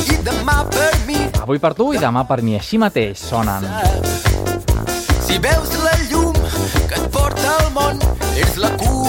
I 0.08 0.16
demà 0.24 0.56
per 0.72 0.88
mi, 1.04 1.18
Avui 1.42 1.60
per 1.60 1.74
tu 1.76 1.90
i 1.92 2.00
demà 2.00 2.24
per 2.24 2.40
mi. 2.40 2.56
Així 2.56 2.80
mateix 2.80 3.20
sonen. 3.28 3.68
si 5.20 5.36
veus 5.36 5.76
la 5.84 5.92
llum 6.08 6.32
que 6.88 6.96
et 6.96 7.06
porta 7.12 7.58
al 7.58 7.70
món, 7.76 8.00
és 8.40 8.56
la 8.56 8.72
cursa 8.80 9.01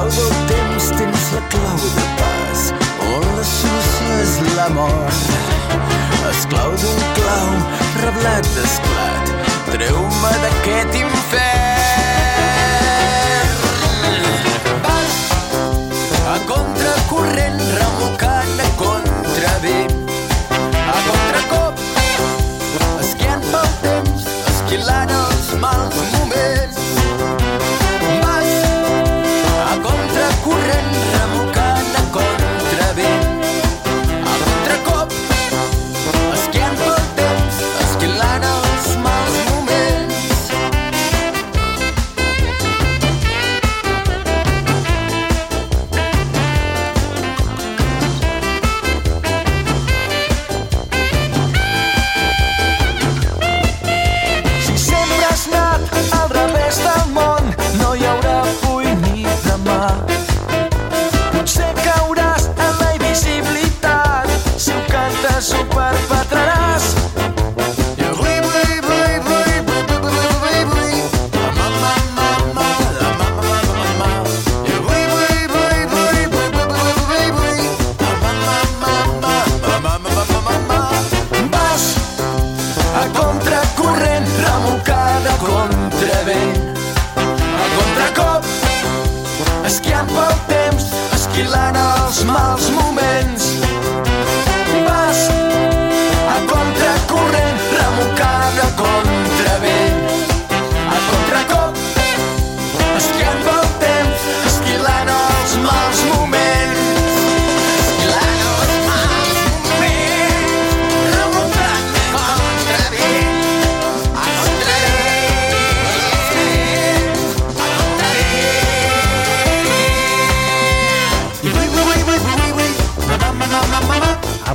Esclau 0.00 0.28
del 0.30 0.46
temps, 0.48 0.84
tens 0.96 1.24
la 1.34 1.40
clau 1.52 1.76
de 1.76 2.04
pas, 2.20 2.62
on 3.04 3.26
la 3.36 3.44
solució 3.44 4.16
és 4.22 4.32
la 4.56 4.68
mort. 4.72 5.20
Esclau 6.30 6.72
d'un 6.80 7.06
clau, 7.18 7.54
reblat 8.06 8.52
d'esclat, 8.56 9.34
treu-me 9.72 10.36
d'aquest 10.44 11.02
infern. 11.04 11.19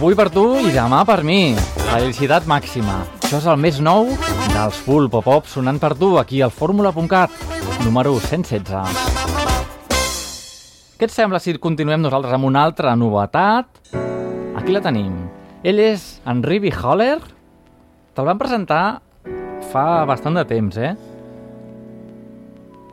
Avui 0.05 0.13
per 0.13 0.29
tu 0.29 0.43
i 0.61 0.69
demà 0.69 0.99
per 1.01 1.23
mi. 1.25 1.55
Felicitat 1.57 2.45
màxima. 2.45 2.99
Això 3.25 3.39
és 3.39 3.45
el 3.49 3.55
més 3.57 3.79
nou 3.81 4.11
dels 4.51 4.77
Pulpo 4.85 5.23
Pop 5.25 5.49
sonant 5.49 5.79
per 5.81 5.95
tu 5.97 6.11
aquí 6.21 6.43
al 6.45 6.53
fórmula.cat, 6.53 7.33
número 7.81 8.13
116. 8.21 9.01
Què 11.01 11.09
et 11.09 11.15
sembla 11.15 11.41
si 11.41 11.57
continuem 11.57 12.05
nosaltres 12.05 12.37
amb 12.37 12.45
una 12.51 12.67
altra 12.69 12.93
novetat? 12.93 13.81
Aquí 14.61 14.77
la 14.77 14.83
tenim. 14.85 15.17
Ell 15.65 15.81
és 15.81 16.21
en 16.29 16.45
Rivi 16.45 16.69
Holler. 16.69 17.17
Te'l 18.13 18.29
van 18.29 18.45
presentar 18.45 19.01
fa 19.73 20.05
bastant 20.05 20.37
de 20.37 20.45
temps, 20.45 20.77
eh? 20.77 20.93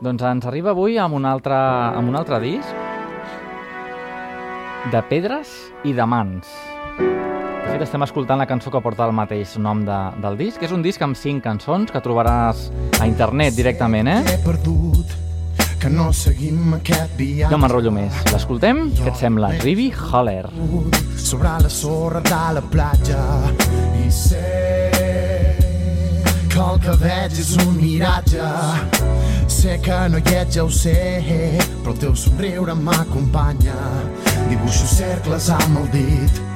Doncs 0.00 0.30
ens 0.32 0.48
arriba 0.48 0.72
avui 0.72 0.96
amb 0.96 1.20
un 1.20 1.28
altre, 1.28 1.60
amb 1.92 2.08
un 2.08 2.16
altre 2.16 2.40
disc 2.40 2.72
de 4.88 5.08
pedres 5.12 5.58
i 5.84 5.92
de 5.92 6.08
mans. 6.08 6.71
Fet, 7.72 7.86
estem 7.86 8.02
escoltant 8.04 8.36
la 8.36 8.44
cançó 8.44 8.68
que 8.68 8.80
porta 8.84 9.06
el 9.08 9.14
mateix 9.16 9.54
nom 9.56 9.78
de, 9.86 9.98
del 10.20 10.34
disc. 10.36 10.60
És 10.60 10.74
un 10.76 10.82
disc 10.84 11.00
amb 11.00 11.16
cinc 11.16 11.40
cançons 11.46 11.88
que 11.88 12.02
trobaràs 12.04 12.66
a 13.00 13.06
internet 13.08 13.56
directament, 13.56 14.10
eh? 14.12 14.18
He 14.28 14.34
perdut, 14.44 15.14
que 15.80 15.88
no 15.88 16.10
seguim 16.12 16.74
aquest 16.76 17.16
viatge. 17.16 17.48
No 17.54 17.62
m'enrotllo 17.62 17.94
més. 17.96 18.18
L'escoltem? 18.28 18.82
Què 18.98 19.08
et 19.14 19.16
sembla? 19.22 19.54
Rivi 19.64 19.88
Holler. 19.88 20.50
sobre 21.16 21.54
la 21.64 21.72
sorra 21.72 22.20
de 22.20 22.42
la 22.58 22.64
platja 22.76 23.24
i 24.04 24.12
sé 24.12 24.44
que 26.52 26.60
el 26.60 26.78
que 26.84 26.98
veig 27.00 27.40
és 27.40 27.56
un 27.56 27.72
miratge 27.80 28.52
sé 29.48 29.78
que 29.80 30.04
no 30.12 30.20
hi 30.20 30.34
ets, 30.42 30.58
ja 30.58 30.66
ho 30.66 30.68
sé 30.68 30.96
però 31.80 31.94
el 31.94 32.00
teu 32.04 32.14
somriure 32.14 32.76
m'acompanya 32.76 33.80
dibuixo 34.50 34.84
cercles 34.92 35.48
amb 35.56 35.86
el 35.86 35.92
dit 35.96 36.51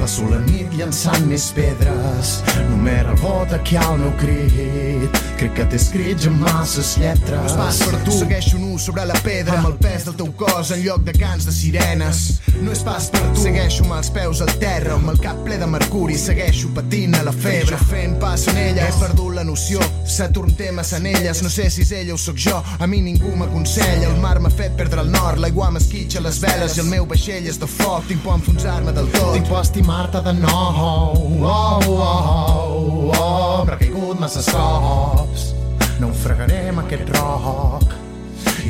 Passo 0.00 0.24
la 0.30 0.38
nit 0.46 0.72
llançant 0.78 1.26
més 1.28 1.50
pedres. 1.52 2.38
Només 2.70 3.02
rebota 3.04 3.58
que 3.60 3.74
hi 3.74 3.80
ha 3.80 3.86
el 3.92 4.00
meu 4.00 4.14
crit. 4.20 5.18
Crec 5.40 5.54
que 5.58 5.66
t'he 5.72 5.80
escrit 5.80 6.24
ja 6.24 6.32
masses 6.32 6.94
lletres. 7.00 7.50
És 7.52 7.56
pas 7.58 7.82
per 7.84 8.00
tu, 8.06 8.14
segueixo 8.16 8.60
nu 8.60 8.78
sobre 8.80 9.04
la 9.08 9.16
pedra 9.24 9.58
Amb 9.58 9.70
el 9.70 9.76
pes 9.80 10.06
del 10.08 10.16
teu 10.16 10.32
cos 10.40 10.72
en 10.72 10.80
lloc 10.84 11.04
de 11.04 11.12
cants 11.16 11.44
de 11.48 11.52
sirenes. 11.52 12.40
No 12.60 12.72
és 12.72 12.80
pas 12.84 13.06
per 13.12 13.22
tu, 13.30 13.42
segueixo 13.44 13.84
amb 13.86 13.94
els 13.96 14.10
peus 14.12 14.40
al 14.44 14.50
terra 14.60 14.96
Amb 14.98 15.08
el 15.12 15.20
cap 15.22 15.38
ple 15.46 15.56
de 15.60 15.68
mercuri, 15.70 16.16
segueixo 16.20 16.68
patint 16.76 17.14
a 17.16 17.22
la 17.24 17.32
febre 17.32 17.78
fent 17.88 18.18
pas 18.20 18.42
en 18.50 18.58
ella, 18.60 18.84
he 18.84 18.96
perdut 19.00 19.32
la 19.38 19.44
noció 19.48 19.80
Saturn 20.04 20.52
té 20.58 20.68
anelles, 20.98 21.40
no 21.40 21.48
sé 21.48 21.70
si 21.72 21.86
és 21.86 21.92
ella 21.96 22.12
o 22.12 22.18
sóc 22.20 22.36
jo 22.36 22.58
A 22.78 22.88
mi 22.90 23.00
ningú 23.00 23.32
m'aconsella, 23.38 24.10
el 24.10 24.20
mar 24.20 24.40
m'ha 24.40 24.50
fet 24.52 24.76
perdre 24.76 25.00
el 25.00 25.08
nord 25.14 25.40
L'aigua 25.40 25.70
m'esquitxa 25.72 26.20
les 26.20 26.40
veles 26.42 26.76
i 26.76 26.82
el 26.82 26.90
meu 26.90 27.06
vaixell 27.08 27.46
és 27.48 27.56
de 27.60 27.68
foc. 27.70 28.04
Tinc 28.10 28.20
por 28.24 28.36
enfonsar-me 28.36 28.92
del 28.92 29.08
tot. 29.14 29.32
Tinc 29.34 29.48
por 29.48 29.60
a 29.62 29.64
estimar-te 29.90 30.20
de 30.22 30.32
nou 30.32 30.74
oh, 30.78 31.42
oh, 31.42 31.80
oh, 31.88 33.12
oh, 33.18 33.64
M'ha 33.66 33.76
caigut 33.76 34.20
massa 34.20 34.42
cops 34.46 35.54
Naufragarem 35.98 36.78
aquest 36.78 37.10
roc 37.16 37.96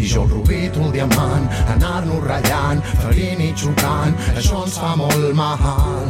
i 0.01 0.07
jo 0.09 0.23
el 0.23 0.31
rubí, 0.31 0.71
tu 0.73 0.81
el 0.81 0.93
diamant, 0.95 1.45
anar-nos 1.75 2.23
ratllant, 2.25 2.81
ferint 3.03 3.43
i 3.45 3.51
xocant, 3.53 4.14
això 4.33 4.62
ens 4.64 4.79
fa 4.81 4.95
molt 4.97 5.35
mal. 5.37 6.09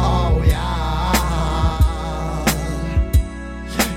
Oh, 0.00 0.40
yeah. 0.46 1.76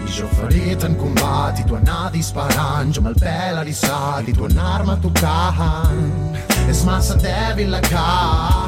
I 0.03 0.11
jo 0.11 0.27
ferit 0.41 0.83
en 0.83 0.99
combat 0.99 1.55
i 1.55 1.63
tu 1.69 1.79
anar 1.79 2.11
disparant, 2.11 2.91
jo 2.91 2.99
amb 3.05 3.13
el 3.13 3.19
pèl 3.23 3.61
eriçat 3.63 4.27
i 4.27 4.35
tu 4.35 4.49
anar-me 4.49 4.99
tocant. 5.07 6.35
És 6.67 6.83
massa 6.83 7.15
dèbil 7.23 7.71
la 7.71 7.79
carn, 7.87 8.58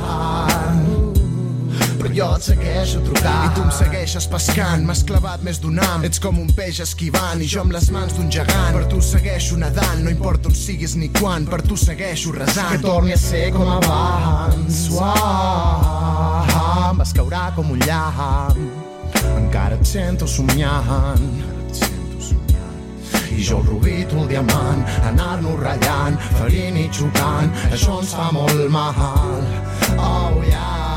però 2.01 2.13
jo 2.15 2.27
et 2.35 2.45
segueixo 2.45 3.01
trucant. 3.05 3.45
I 3.45 3.55
tu 3.55 3.63
em 3.63 3.71
segueixes 3.75 4.27
pescant, 4.31 4.85
m'has 4.87 5.03
clavat 5.07 5.43
més 5.45 5.59
d'un 5.61 5.79
am 5.85 6.05
Ets 6.07 6.21
com 6.23 6.39
un 6.41 6.49
peix 6.57 6.81
esquivant 6.83 7.41
i 7.41 7.49
jo 7.51 7.61
amb 7.63 7.75
les 7.75 7.89
mans 7.93 8.15
d'un 8.17 8.29
gegant 8.33 8.77
Per 8.77 8.85
tu 8.91 9.01
segueixo 9.05 9.57
nedant, 9.61 10.01
no 10.03 10.13
importa 10.13 10.49
on 10.49 10.57
siguis 10.57 10.95
ni 10.97 11.11
quan 11.19 11.45
Per 11.49 11.61
tu 11.65 11.77
segueixo 11.77 12.33
resant 12.35 12.77
que 12.77 12.85
torni 12.85 13.13
a 13.13 13.19
ser 13.19 13.51
com 13.55 13.69
abans. 13.69 14.83
Uah, 14.95 16.91
em 16.91 17.01
vas 17.01 17.13
caure 17.15 17.43
com 17.55 17.71
un 17.75 17.79
llamp. 17.85 18.61
Encara 19.37 19.77
et 19.77 19.85
sento 19.87 20.27
somiant. 20.27 21.21
Et 21.67 21.81
sento 21.83 22.21
somiant. 22.31 23.31
I 23.31 23.43
jo 23.43 23.61
el 23.61 23.67
rubí, 23.69 23.97
tu 24.09 24.21
el 24.23 24.29
diamant, 24.31 24.85
anar-nos 25.11 25.59
ratllant, 25.63 26.19
ferint 26.39 26.79
i 26.81 26.87
xocant, 26.91 27.51
això 27.71 27.99
ens 28.01 28.15
fa 28.17 28.31
molt 28.35 28.69
mal. 28.71 29.43
Oh, 29.97 30.41
yeah. 30.47 30.90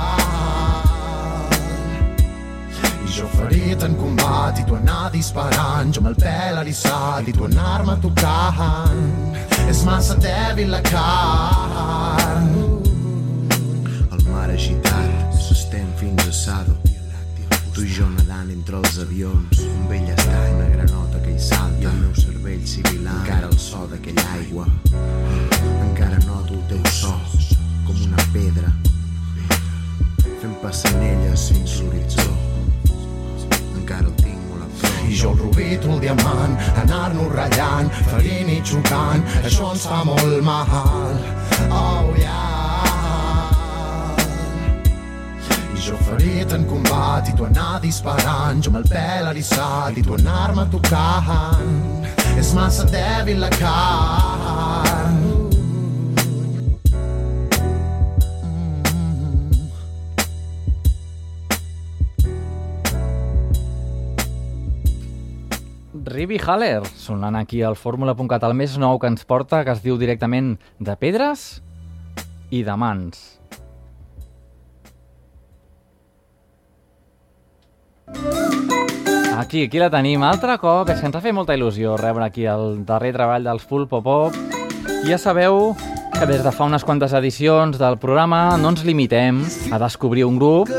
Jo 3.14 3.28
ferit 3.30 3.82
en 3.86 3.94
combat 3.94 4.58
i 4.58 4.64
tu 4.66 4.74
anar 4.74 5.10
disparant, 5.12 5.92
jo 5.94 6.00
amb 6.02 6.10
el 6.10 6.16
pèl 6.18 6.56
eriçat 6.62 7.28
i 7.30 7.34
tu 7.36 7.44
anar-me 7.46 7.94
tocant. 8.02 9.02
És 9.70 9.84
massa 9.86 10.16
dèbil 10.18 10.72
la 10.72 10.80
carn. 10.88 12.48
El 14.10 14.24
mar 14.30 14.48
agitat 14.50 15.36
s'estén 15.38 15.86
fins 16.00 16.26
a 16.26 16.32
Sado. 16.34 16.74
Tu 17.74 17.84
i 17.86 17.92
jo 17.98 18.06
nedant 18.16 18.50
entre 18.50 18.80
els 18.80 18.98
avions, 19.02 19.62
un 19.62 19.86
vell 19.90 20.10
estany, 20.14 20.50
una 20.56 20.70
granota 20.74 21.22
que 21.22 21.34
hi 21.34 21.42
salta, 21.42 21.82
i 21.82 21.88
el 21.90 22.00
meu 22.00 22.14
cervell 22.18 22.66
sibilant, 22.70 23.20
encara 23.22 23.50
el 23.50 23.58
so 23.58 23.84
d'aquella 23.90 24.26
aigua. 24.38 24.66
Encara 25.86 26.18
noto 26.26 26.58
el 26.58 26.66
teu 26.72 26.82
so, 26.90 27.14
com 27.86 28.02
una 28.08 28.26
pedra, 28.34 28.74
fent 30.40 30.58
passanelles 30.62 31.48
fins 31.52 31.78
l'horitzó. 31.82 32.53
Encara 33.84 34.08
el 34.08 34.14
tinc 34.16 34.38
molt 34.48 34.62
a 34.64 34.66
prop. 34.80 35.00
I 35.04 35.16
jo 35.20 35.30
el 35.34 35.40
rubí, 35.42 35.66
tu 35.76 35.90
el 35.92 35.98
diamant, 36.00 36.54
anar-nos 36.80 37.28
ratllant, 37.34 37.90
ferint 38.08 38.48
i 38.48 38.56
xocant, 38.64 39.20
això 39.44 39.74
ens 39.74 39.84
fa 39.90 39.98
molt 40.08 40.40
mal. 40.46 41.18
Oh, 41.68 42.14
yeah. 42.16 42.32
I 45.76 45.84
jo 45.84 46.00
ferit 46.08 46.56
en 46.56 46.64
combat 46.70 47.28
i 47.28 47.36
tu 47.36 47.44
anar 47.44 47.76
disparant, 47.84 48.64
jo 48.64 48.72
amb 48.72 48.80
el 48.80 48.88
pèl 48.88 49.28
eriçat 49.34 50.00
i 50.00 50.08
tu 50.08 50.16
anar-me 50.16 50.64
tocant. 50.72 52.08
És 52.40 52.56
massa 52.56 52.88
dèbil 52.88 53.44
la 53.44 53.52
carn. 53.60 55.33
Ribi 66.24 66.38
Haller, 66.40 66.80
sonant 66.96 67.36
aquí 67.36 67.58
al 67.60 67.74
fórmula.cat, 67.76 68.46
el 68.48 68.54
més 68.56 68.78
nou 68.80 68.96
que 68.96 69.10
ens 69.12 69.26
porta, 69.28 69.58
que 69.60 69.74
es 69.74 69.82
diu 69.84 69.98
directament 70.00 70.54
de 70.80 70.94
pedres 70.96 71.42
i 72.48 72.62
de 72.64 72.76
mans. 72.80 73.18
Aquí, 79.36 79.66
aquí 79.66 79.82
la 79.82 79.90
tenim. 79.92 80.24
Altre 80.24 80.56
cop, 80.62 80.88
és 80.88 81.02
que 81.02 81.12
ens 81.12 81.20
ha 81.20 81.20
fet 81.20 81.36
molta 81.36 81.58
il·lusió 81.60 81.98
rebre 82.00 82.24
aquí 82.24 82.48
el 82.48 82.86
darrer 82.88 83.12
treball 83.18 83.44
dels 83.44 83.68
Full 83.68 83.84
Pop 83.92 84.08
Pop. 84.08 84.40
Ja 85.04 85.20
sabeu 85.20 85.74
que 86.18 86.26
des 86.26 86.42
de 86.44 86.50
fa 86.52 86.64
unes 86.64 86.84
quantes 86.84 87.12
edicions 87.16 87.78
del 87.78 87.96
programa 87.98 88.56
no 88.60 88.70
ens 88.70 88.84
limitem 88.86 89.40
a 89.72 89.78
descobrir 89.82 90.24
un 90.26 90.36
grup 90.38 90.70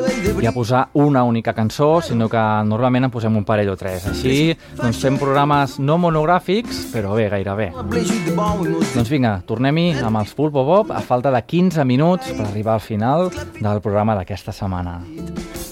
i 0.42 0.48
a 0.48 0.54
posar 0.56 0.86
una 0.94 1.24
única 1.24 1.54
cançó, 1.54 2.02
sinó 2.02 2.30
que 2.30 2.42
normalment 2.66 3.08
en 3.08 3.12
posem 3.12 3.36
un 3.36 3.46
parell 3.46 3.74
o 3.74 3.76
tres. 3.80 4.06
Així, 4.12 4.56
doncs 4.80 5.02
fem 5.04 5.20
programes 5.20 5.78
no 5.80 5.98
monogràfics, 6.02 6.86
però 6.94 7.16
bé, 7.18 7.28
gairebé. 7.34 7.72
Doncs 7.96 9.12
vinga, 9.12 9.38
tornem-hi 9.48 9.90
amb 10.02 10.22
els 10.22 10.36
Full 10.36 10.54
Pop 10.56 10.72
Pop 10.72 10.94
a 10.96 11.02
falta 11.04 11.34
de 11.36 11.42
15 11.42 11.86
minuts 11.86 12.32
per 12.32 12.48
arribar 12.48 12.78
al 12.78 12.86
final 12.86 13.30
del 13.60 13.82
programa 13.82 14.16
d'aquesta 14.16 14.56
setmana. 14.56 15.02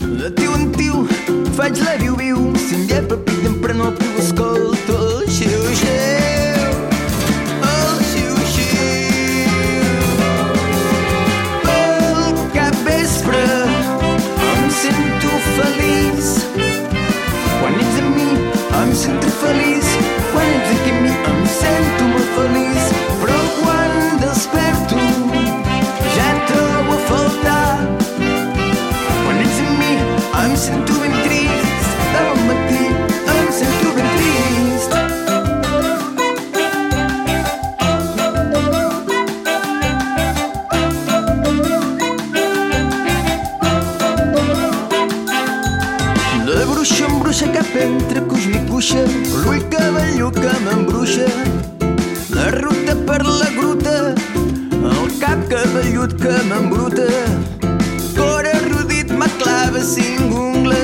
De 0.04 0.34
tiu 0.36 0.58
en 0.58 0.72
tiu 0.76 1.06
faig 1.54 1.80
la 1.86 1.94
viu-viu 2.02 2.52
Si 2.58 2.76
em 2.76 2.88
llepa 2.90 3.16
el 3.16 3.24
pit 3.28 3.62
però 3.64 3.78
no 3.80 3.94
piu 3.98 4.20
escolto 4.24 5.00
el 5.22 5.32
xiu-xiu 5.32 6.63
em 19.04 19.06
sento 19.06 19.30
feliç 19.40 19.88
Quan 20.32 20.48
ets 20.58 20.72
aquí 20.76 20.92
amb 20.92 21.02
mi 21.02 21.12
em 21.32 21.46
sento 21.60 22.73
entre 47.82 48.22
cuix 48.30 48.46
i 48.46 48.60
cuixa 48.70 49.02
l'ull 49.44 49.64
cavalló 49.74 50.30
que 50.32 50.54
m'embruixa 50.66 51.28
la 52.36 52.48
ruta 52.60 52.96
per 53.08 53.22
la 53.26 53.50
gruta 53.58 53.96
el 54.92 55.12
cap 55.20 55.40
cabellut 55.50 56.14
que 56.22 56.36
m'embruta. 56.50 57.08
Cor 58.18 58.46
arrodit 58.54 59.12
m'aclava 59.20 59.82
cinc 59.94 60.34
ungles 60.46 60.83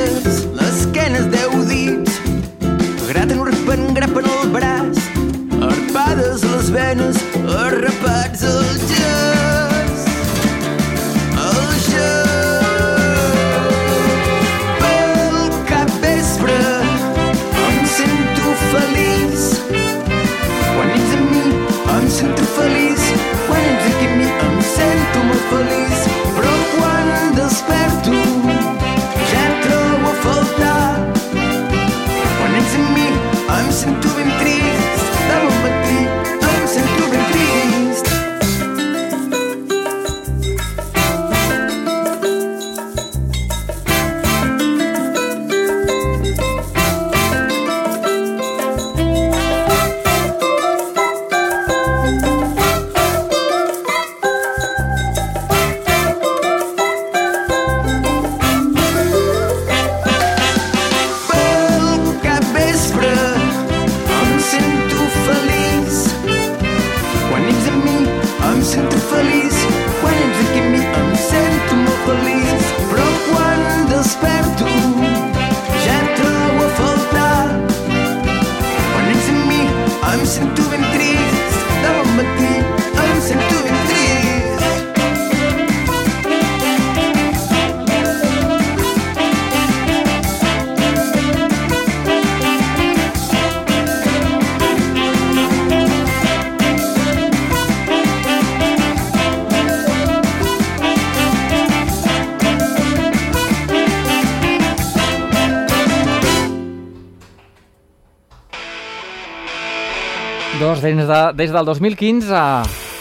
Doncs 110.69 110.81
des, 110.83 110.93
de, 110.93 111.33
des 111.33 111.49
del 111.49 111.65
2015, 111.65 112.29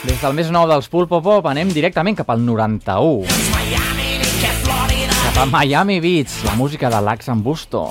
des 0.09 0.23
del 0.23 0.37
més 0.39 0.49
nou 0.49 0.65
dels 0.71 0.87
Pulpo 0.89 1.19
Pop, 1.21 1.45
anem 1.51 1.69
directament 1.69 2.17
cap 2.17 2.31
al 2.33 2.41
91. 2.41 3.29
Cap 5.27 5.43
a 5.45 5.47
Miami 5.53 6.01
Beach, 6.01 6.33
la 6.49 6.57
música 6.57 6.89
de 6.89 7.03
Lax 7.05 7.29
en 7.29 7.45
Busto. 7.45 7.91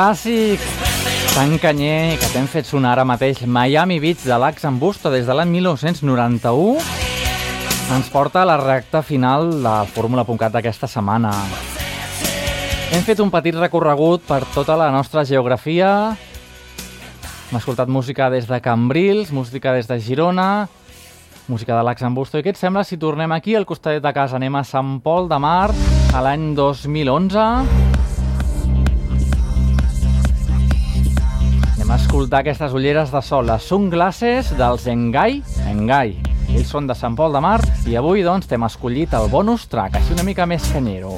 Clàssic 0.00 0.62
tan 1.34 1.58
canyer 1.60 2.16
que 2.16 2.28
t'hem 2.32 2.46
fet 2.48 2.64
sonar 2.64 2.94
ara 2.94 3.02
mateix, 3.04 3.42
Miami 3.44 3.98
Beach 4.00 4.22
de 4.24 4.38
l'Ax 4.40 4.64
en 4.64 4.78
Busto 4.80 5.10
des 5.12 5.26
de 5.28 5.34
l'any 5.36 5.50
1991, 5.52 6.80
ens 7.98 8.08
porta 8.08 8.40
a 8.40 8.48
la 8.48 8.56
recta 8.56 9.02
final 9.04 9.50
de 9.60 9.74
Fórmula.cat 9.92 10.54
d'aquesta 10.54 10.88
setmana. 10.88 11.34
Hem 12.96 13.04
fet 13.04 13.20
un 13.20 13.28
petit 13.34 13.58
recorregut 13.60 14.24
per 14.24 14.40
tota 14.54 14.78
la 14.80 14.88
nostra 14.94 15.26
geografia. 15.28 16.16
Hem 17.50 17.60
escoltat 17.60 17.92
música 17.92 18.30
des 18.32 18.48
de 18.48 18.62
Cambrils, 18.64 19.34
música 19.36 19.76
des 19.76 19.90
de 19.90 20.00
Girona, 20.00 20.64
música 21.52 21.76
de 21.76 21.84
l'Ax 21.84 22.08
en 22.08 22.16
Busto. 22.16 22.40
I 22.40 22.46
què 22.46 22.56
et 22.56 22.62
sembla 22.62 22.88
si 22.88 22.96
tornem 22.96 23.36
aquí 23.36 23.52
al 23.52 23.68
costadet 23.68 24.00
de 24.00 24.16
casa? 24.16 24.40
Anem 24.40 24.56
a 24.56 24.64
Sant 24.64 24.96
Pol 25.04 25.28
de 25.28 25.44
Mar, 25.44 25.68
a 26.14 26.24
l'any 26.24 26.54
2011. 26.56 27.89
Escoltar 32.00 32.40
aquestes 32.40 32.72
ulleres 32.76 33.12
de 33.12 33.22
sol, 33.22 33.46
les 33.50 33.66
sunglasses 33.68 34.50
dels 34.58 34.86
Engai. 34.90 35.40
Engai. 35.70 36.16
Ells 36.50 36.72
són 36.72 36.88
de 36.90 36.96
Sant 36.98 37.16
Pol 37.18 37.36
de 37.36 37.42
Mar 37.44 37.60
i 37.86 37.96
avui, 38.00 38.24
doncs, 38.26 38.48
t'hem 38.50 38.66
escollit 38.66 39.14
el 39.18 39.30
bonus 39.32 39.68
track, 39.70 40.00
així 40.00 40.16
una 40.16 40.26
mica 40.26 40.48
més 40.50 40.66
canyero. 40.72 41.16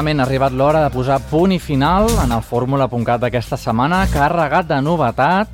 Malauradament 0.00 0.20
ha 0.20 0.24
arribat 0.24 0.52
l'hora 0.56 0.80
de 0.80 0.90
posar 0.94 1.18
punt 1.28 1.52
i 1.52 1.58
final 1.60 2.08
en 2.22 2.32
el 2.32 2.40
Fórmula.cat 2.42 3.20
d'aquesta 3.20 3.56
setmana, 3.60 4.06
carregat 4.08 4.66
de 4.68 4.78
novetat. 4.80 5.48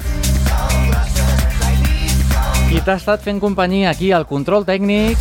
I 2.70 2.78
t'ha 2.78 2.94
estat 2.94 3.22
fent 3.22 3.40
companyia 3.40 3.90
aquí 3.90 4.12
al 4.12 4.26
control 4.26 4.64
tècnic, 4.64 5.18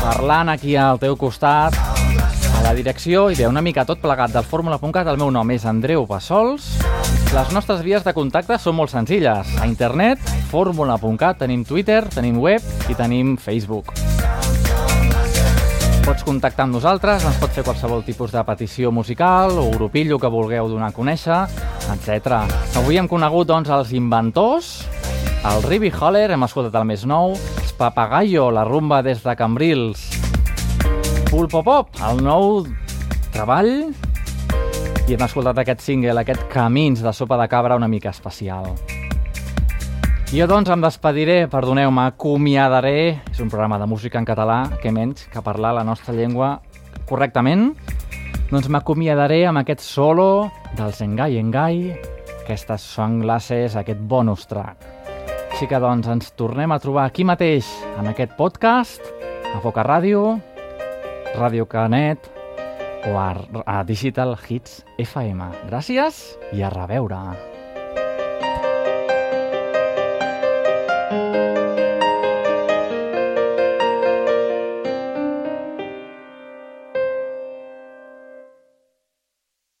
parlant 0.00 0.50
aquí 0.50 0.74
al 0.74 0.98
teu 0.98 1.14
costat, 1.16 1.76
a 1.78 2.62
la 2.64 2.74
direcció 2.74 3.28
i 3.30 3.38
bé, 3.38 3.46
una 3.46 3.62
mica 3.62 3.84
tot 3.84 4.02
plegat 4.02 4.34
del 4.34 4.44
Fórmula.cat. 4.44 5.06
El 5.06 5.20
meu 5.20 5.30
nom 5.30 5.50
és 5.50 5.64
Andreu 5.64 6.06
Bassols 6.06 6.72
Les 7.34 7.50
nostres 7.54 7.82
vies 7.82 8.02
de 8.02 8.14
contacte 8.14 8.58
són 8.58 8.78
molt 8.78 8.90
senzilles. 8.90 9.54
A 9.60 9.66
internet, 9.66 10.18
fórmula.cat, 10.50 11.38
tenim 11.38 11.64
Twitter, 11.64 12.04
tenim 12.14 12.38
web 12.38 12.62
i 12.90 12.98
tenim 12.98 13.36
Facebook. 13.36 13.94
Pots 16.04 16.20
contactar 16.20 16.66
amb 16.66 16.74
nosaltres, 16.76 17.22
ens 17.24 17.38
pots 17.40 17.56
fer 17.56 17.62
qualsevol 17.64 18.02
tipus 18.04 18.32
de 18.34 18.42
petició 18.44 18.90
musical 18.92 19.54
o 19.56 19.70
grupillo 19.72 20.18
que 20.20 20.28
vulgueu 20.28 20.68
donar 20.68 20.90
a 20.90 20.92
conèixer, 20.92 21.38
etc. 21.94 22.42
Avui 22.76 22.98
hem 23.00 23.08
conegut 23.08 23.48
doncs, 23.48 23.70
els 23.72 23.94
inventors, 23.96 24.68
el 25.48 25.64
Ribi 25.64 25.88
Holler, 25.88 26.26
hem 26.34 26.44
escoltat 26.44 26.76
el 26.76 26.84
més 26.90 27.06
nou, 27.08 27.32
els 27.32 27.72
Papagayo, 27.78 28.50
la 28.52 28.66
rumba 28.68 29.00
des 29.06 29.24
de 29.24 29.32
Cambrils, 29.38 30.04
Pulpo 31.30 31.64
Pop, 31.64 31.96
el 32.04 32.20
nou 32.20 32.66
treball, 33.32 33.72
i 35.08 35.16
hem 35.16 35.24
escoltat 35.24 35.64
aquest 35.64 35.88
single, 35.88 36.20
aquest 36.20 36.44
Camins 36.52 37.00
de 37.00 37.16
sopa 37.16 37.40
de 37.40 37.48
cabra 37.48 37.80
una 37.80 37.88
mica 37.88 38.12
especial. 38.12 38.74
Jo, 40.32 40.46
doncs, 40.50 40.70
em 40.72 40.80
despediré, 40.82 41.44
perdoneu-me, 41.52 42.08
acomiadaré. 42.08 43.20
És 43.30 43.42
un 43.44 43.50
programa 43.52 43.78
de 43.78 43.86
música 43.86 44.18
en 44.18 44.26
català, 44.26 44.64
que 44.82 44.90
menys 44.90 45.28
que 45.30 45.42
parlar 45.44 45.74
la 45.76 45.84
nostra 45.84 46.14
llengua 46.16 46.56
correctament. 47.06 47.74
Doncs 48.48 48.70
m'acomiadaré 48.72 49.44
amb 49.46 49.60
aquest 49.60 49.84
solo 49.84 50.50
dels 50.78 51.00
Engai 51.04 51.38
Engai, 51.38 51.78
aquestes 52.42 52.88
sunglasses, 52.96 53.76
aquest 53.76 54.00
bonus 54.00 54.48
track. 54.50 54.90
Així 55.52 55.68
que, 55.70 55.78
doncs, 55.78 56.10
ens 56.10 56.32
tornem 56.34 56.72
a 56.74 56.80
trobar 56.82 57.06
aquí 57.06 57.22
mateix, 57.22 57.68
en 58.00 58.10
aquest 58.10 58.34
podcast, 58.40 59.06
a 59.54 59.62
Boca 59.62 59.86
Ràdio, 59.86 60.40
Ràdio 61.38 61.68
Canet 61.70 62.30
o 63.06 63.18
a, 63.20 63.30
a 63.66 63.82
Digital 63.86 64.34
Hits 64.48 64.82
FM. 64.98 65.52
Gràcies 65.70 66.24
i 66.56 66.66
a 66.66 66.74
reveure. 66.74 67.53